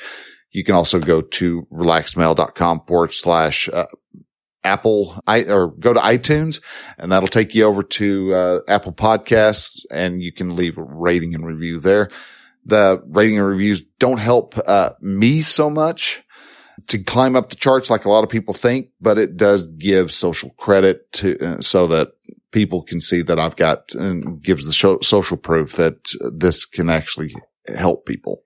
You 0.52 0.64
can 0.64 0.76
also 0.76 1.00
go 1.00 1.20
to 1.20 1.68
relaxedmale.com 1.72 2.84
forward 2.88 3.12
slash 3.12 3.68
uh, 3.74 3.88
Apple 4.64 5.20
I, 5.28 5.44
or 5.44 5.70
go 5.70 5.94
to 5.94 6.00
iTunes 6.00 6.62
and 6.98 7.12
that'll 7.12 7.28
take 7.28 7.56
you 7.56 7.66
over 7.66 7.84
to 7.84 8.34
uh, 8.34 8.60
Apple 8.68 8.94
Podcasts 8.94 9.80
and 9.92 10.22
you 10.22 10.32
can 10.32 10.56
leave 10.56 10.78
a 10.78 10.84
rating 10.84 11.36
and 11.36 11.46
review 11.46 11.80
there. 11.80 12.10
The 12.66 13.04
rating 13.08 13.38
and 13.38 13.48
reviews 13.48 13.84
don't 14.00 14.20
help 14.20 14.56
uh, 14.66 14.92
me 15.02 15.42
so 15.42 15.70
much 15.70 16.24
to 16.88 16.98
climb 16.98 17.36
up 17.36 17.50
the 17.50 17.56
charts 17.56 17.90
like 17.90 18.06
a 18.06 18.10
lot 18.10 18.24
of 18.24 18.30
people 18.30 18.54
think, 18.54 18.90
but 19.00 19.18
it 19.18 19.38
does 19.38 19.68
give 19.68 20.12
social 20.12 20.52
credit 20.52 21.12
to 21.14 21.38
uh, 21.40 21.62
so 21.62 21.88
that 21.88 22.10
people 22.52 22.82
can 22.82 23.02
see 23.02 23.22
that 23.22 23.40
I've 23.40 23.56
got 23.56 23.94
and 23.96 24.42
gives 24.42 24.66
the 24.66 24.74
show, 24.74 25.00
social 25.02 25.38
proof 25.38 25.74
that 25.74 25.98
this 26.32 26.66
can 26.66 26.90
actually 26.90 27.34
help 27.68 28.06
people 28.06 28.44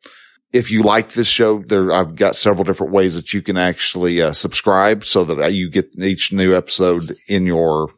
if 0.53 0.71
you 0.71 0.83
like 0.83 1.13
this 1.13 1.27
show, 1.27 1.59
there 1.59 1.91
I've 1.91 2.15
got 2.15 2.35
several 2.35 2.63
different 2.63 2.93
ways 2.93 3.15
that 3.15 3.33
you 3.33 3.41
can 3.41 3.57
actually 3.57 4.21
uh, 4.21 4.33
subscribe 4.33 5.03
so 5.03 5.25
that 5.25 5.53
you 5.53 5.69
get 5.69 5.95
each 5.99 6.31
new 6.31 6.55
episode 6.55 7.15
in 7.27 7.45
your 7.45 7.89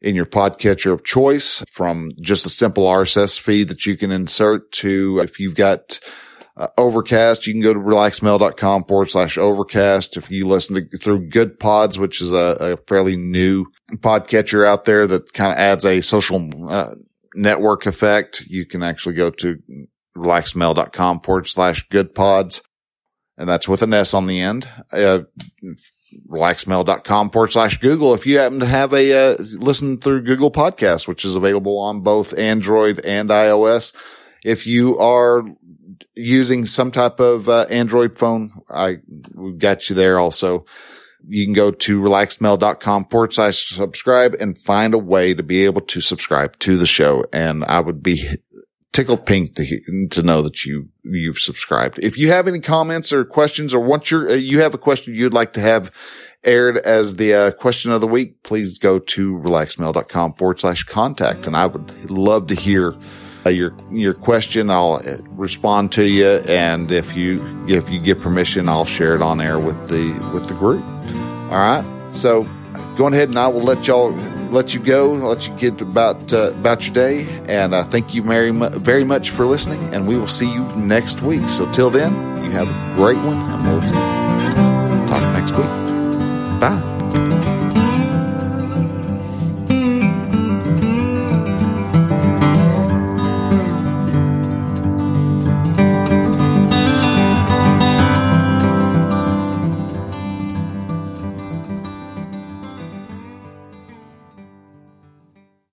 in 0.00 0.14
your 0.14 0.26
podcatcher 0.26 0.92
of 0.92 1.04
choice 1.04 1.64
from 1.70 2.12
just 2.20 2.46
a 2.46 2.50
simple 2.50 2.84
RSS 2.84 3.40
feed 3.40 3.68
that 3.68 3.86
you 3.86 3.96
can 3.96 4.10
insert 4.10 4.70
to 4.70 5.18
if 5.22 5.40
you've 5.40 5.54
got 5.54 5.98
uh, 6.56 6.68
Overcast, 6.78 7.46
you 7.46 7.52
can 7.52 7.60
go 7.60 7.74
to 7.74 7.78
relaxedmale.com 7.78 8.84
forward 8.84 9.10
slash 9.10 9.36
overcast. 9.36 10.16
If 10.16 10.30
you 10.30 10.46
listen 10.46 10.74
to 10.76 10.98
through 10.98 11.28
Goodpods, 11.28 11.98
which 11.98 12.22
is 12.22 12.32
a, 12.32 12.56
a 12.60 12.76
fairly 12.88 13.16
new 13.16 13.66
podcatcher 13.96 14.66
out 14.66 14.84
there 14.84 15.06
that 15.06 15.34
kind 15.34 15.52
of 15.52 15.58
adds 15.58 15.84
a 15.84 16.00
social 16.00 16.50
uh, 16.70 16.94
network 17.34 17.84
effect, 17.84 18.46
you 18.48 18.64
can 18.64 18.82
actually 18.82 19.14
go 19.14 19.30
to 19.30 19.58
relaxedmale.com 20.16 21.20
forward 21.20 21.46
slash 21.46 21.88
good 21.88 22.14
pods. 22.14 22.62
And 23.38 23.48
that's 23.48 23.68
with 23.68 23.82
an 23.82 23.92
S 23.92 24.14
on 24.14 24.26
the 24.26 24.40
end. 24.40 24.68
Uh, 24.90 25.20
relaxedmale.com 26.28 27.30
forward 27.30 27.52
slash 27.52 27.78
Google. 27.78 28.14
If 28.14 28.26
you 28.26 28.38
happen 28.38 28.60
to 28.60 28.66
have 28.66 28.92
a, 28.92 29.12
uh, 29.12 29.36
listen 29.52 29.98
through 29.98 30.22
Google 30.22 30.50
podcast, 30.50 31.06
which 31.06 31.24
is 31.24 31.36
available 31.36 31.78
on 31.78 32.00
both 32.00 32.36
Android 32.38 33.04
and 33.04 33.28
iOS. 33.28 33.94
If 34.44 34.66
you 34.66 34.98
are 34.98 35.44
using 36.14 36.64
some 36.64 36.90
type 36.90 37.20
of 37.20 37.48
uh, 37.48 37.66
Android 37.68 38.16
phone, 38.16 38.52
I 38.70 38.98
we've 39.34 39.58
got 39.58 39.88
you 39.90 39.96
there 39.96 40.18
also. 40.18 40.64
You 41.28 41.44
can 41.44 41.54
go 41.54 41.72
to 41.72 42.00
relaxedmale.com 42.00 43.06
forward 43.06 43.32
slash 43.32 43.68
subscribe 43.68 44.34
and 44.34 44.56
find 44.56 44.94
a 44.94 44.98
way 44.98 45.34
to 45.34 45.42
be 45.42 45.64
able 45.64 45.80
to 45.82 46.00
subscribe 46.00 46.56
to 46.60 46.76
the 46.76 46.86
show. 46.86 47.24
And 47.32 47.64
I 47.64 47.80
would 47.80 48.02
be 48.02 48.28
tickled 48.96 49.26
pink 49.26 49.54
to 49.54 50.08
to 50.10 50.22
know 50.22 50.40
that 50.40 50.64
you 50.64 50.88
you've 51.02 51.38
subscribed. 51.38 51.98
If 51.98 52.16
you 52.16 52.30
have 52.30 52.48
any 52.48 52.60
comments 52.60 53.12
or 53.12 53.26
questions, 53.26 53.74
or 53.74 53.80
want 53.80 54.10
your 54.10 54.30
uh, 54.30 54.34
you 54.34 54.60
have 54.60 54.72
a 54.72 54.78
question 54.78 55.14
you'd 55.14 55.34
like 55.34 55.52
to 55.52 55.60
have 55.60 55.92
aired 56.44 56.78
as 56.78 57.16
the 57.16 57.34
uh, 57.34 57.50
question 57.50 57.92
of 57.92 58.00
the 58.00 58.06
week, 58.06 58.42
please 58.42 58.78
go 58.78 58.98
to 58.98 59.38
relaxedmale.com 59.38 60.34
forward 60.34 60.60
slash 60.60 60.84
contact, 60.84 61.46
and 61.46 61.54
I 61.54 61.66
would 61.66 62.10
love 62.10 62.46
to 62.48 62.54
hear. 62.54 62.96
Uh, 63.44 63.50
your 63.50 63.76
your 63.92 64.12
question. 64.12 64.70
I'll 64.70 64.94
uh, 64.94 65.18
respond 65.28 65.92
to 65.92 66.04
you, 66.04 66.42
and 66.48 66.90
if 66.90 67.14
you 67.14 67.64
if 67.68 67.88
you 67.88 68.00
give 68.00 68.18
permission, 68.18 68.68
I'll 68.68 68.86
share 68.86 69.14
it 69.14 69.22
on 69.22 69.40
air 69.40 69.60
with 69.60 69.86
the 69.86 70.10
with 70.34 70.48
the 70.48 70.54
group. 70.54 70.84
All 71.52 71.60
right. 71.60 71.84
So, 72.10 72.42
going 72.96 73.14
ahead, 73.14 73.28
and 73.28 73.38
I 73.38 73.46
will 73.46 73.62
let 73.62 73.86
y'all 73.86 74.10
let 74.50 74.74
you 74.74 74.80
go, 74.80 75.12
let 75.12 75.46
you 75.46 75.54
get 75.56 75.80
about 75.80 76.32
uh, 76.32 76.52
about 76.52 76.86
your 76.86 76.94
day, 76.94 77.26
and 77.48 77.74
I 77.74 77.82
thank 77.82 78.14
you 78.14 78.22
very 78.22 78.50
very 78.50 79.04
much 79.04 79.30
for 79.30 79.46
listening. 79.46 79.94
And 79.94 80.06
we 80.06 80.16
will 80.16 80.28
see 80.28 80.52
you 80.52 80.64
next 80.76 81.22
week. 81.22 81.48
So 81.48 81.70
till 81.72 81.90
then, 81.90 82.12
you 82.44 82.50
have 82.50 82.68
a 82.68 82.96
great 82.96 83.18
one, 83.18 83.38
and 83.38 83.62
we'll 83.68 85.06
talk 85.06 85.22
next 85.34 85.52
week. 85.52 86.60
Bye. 86.60 86.95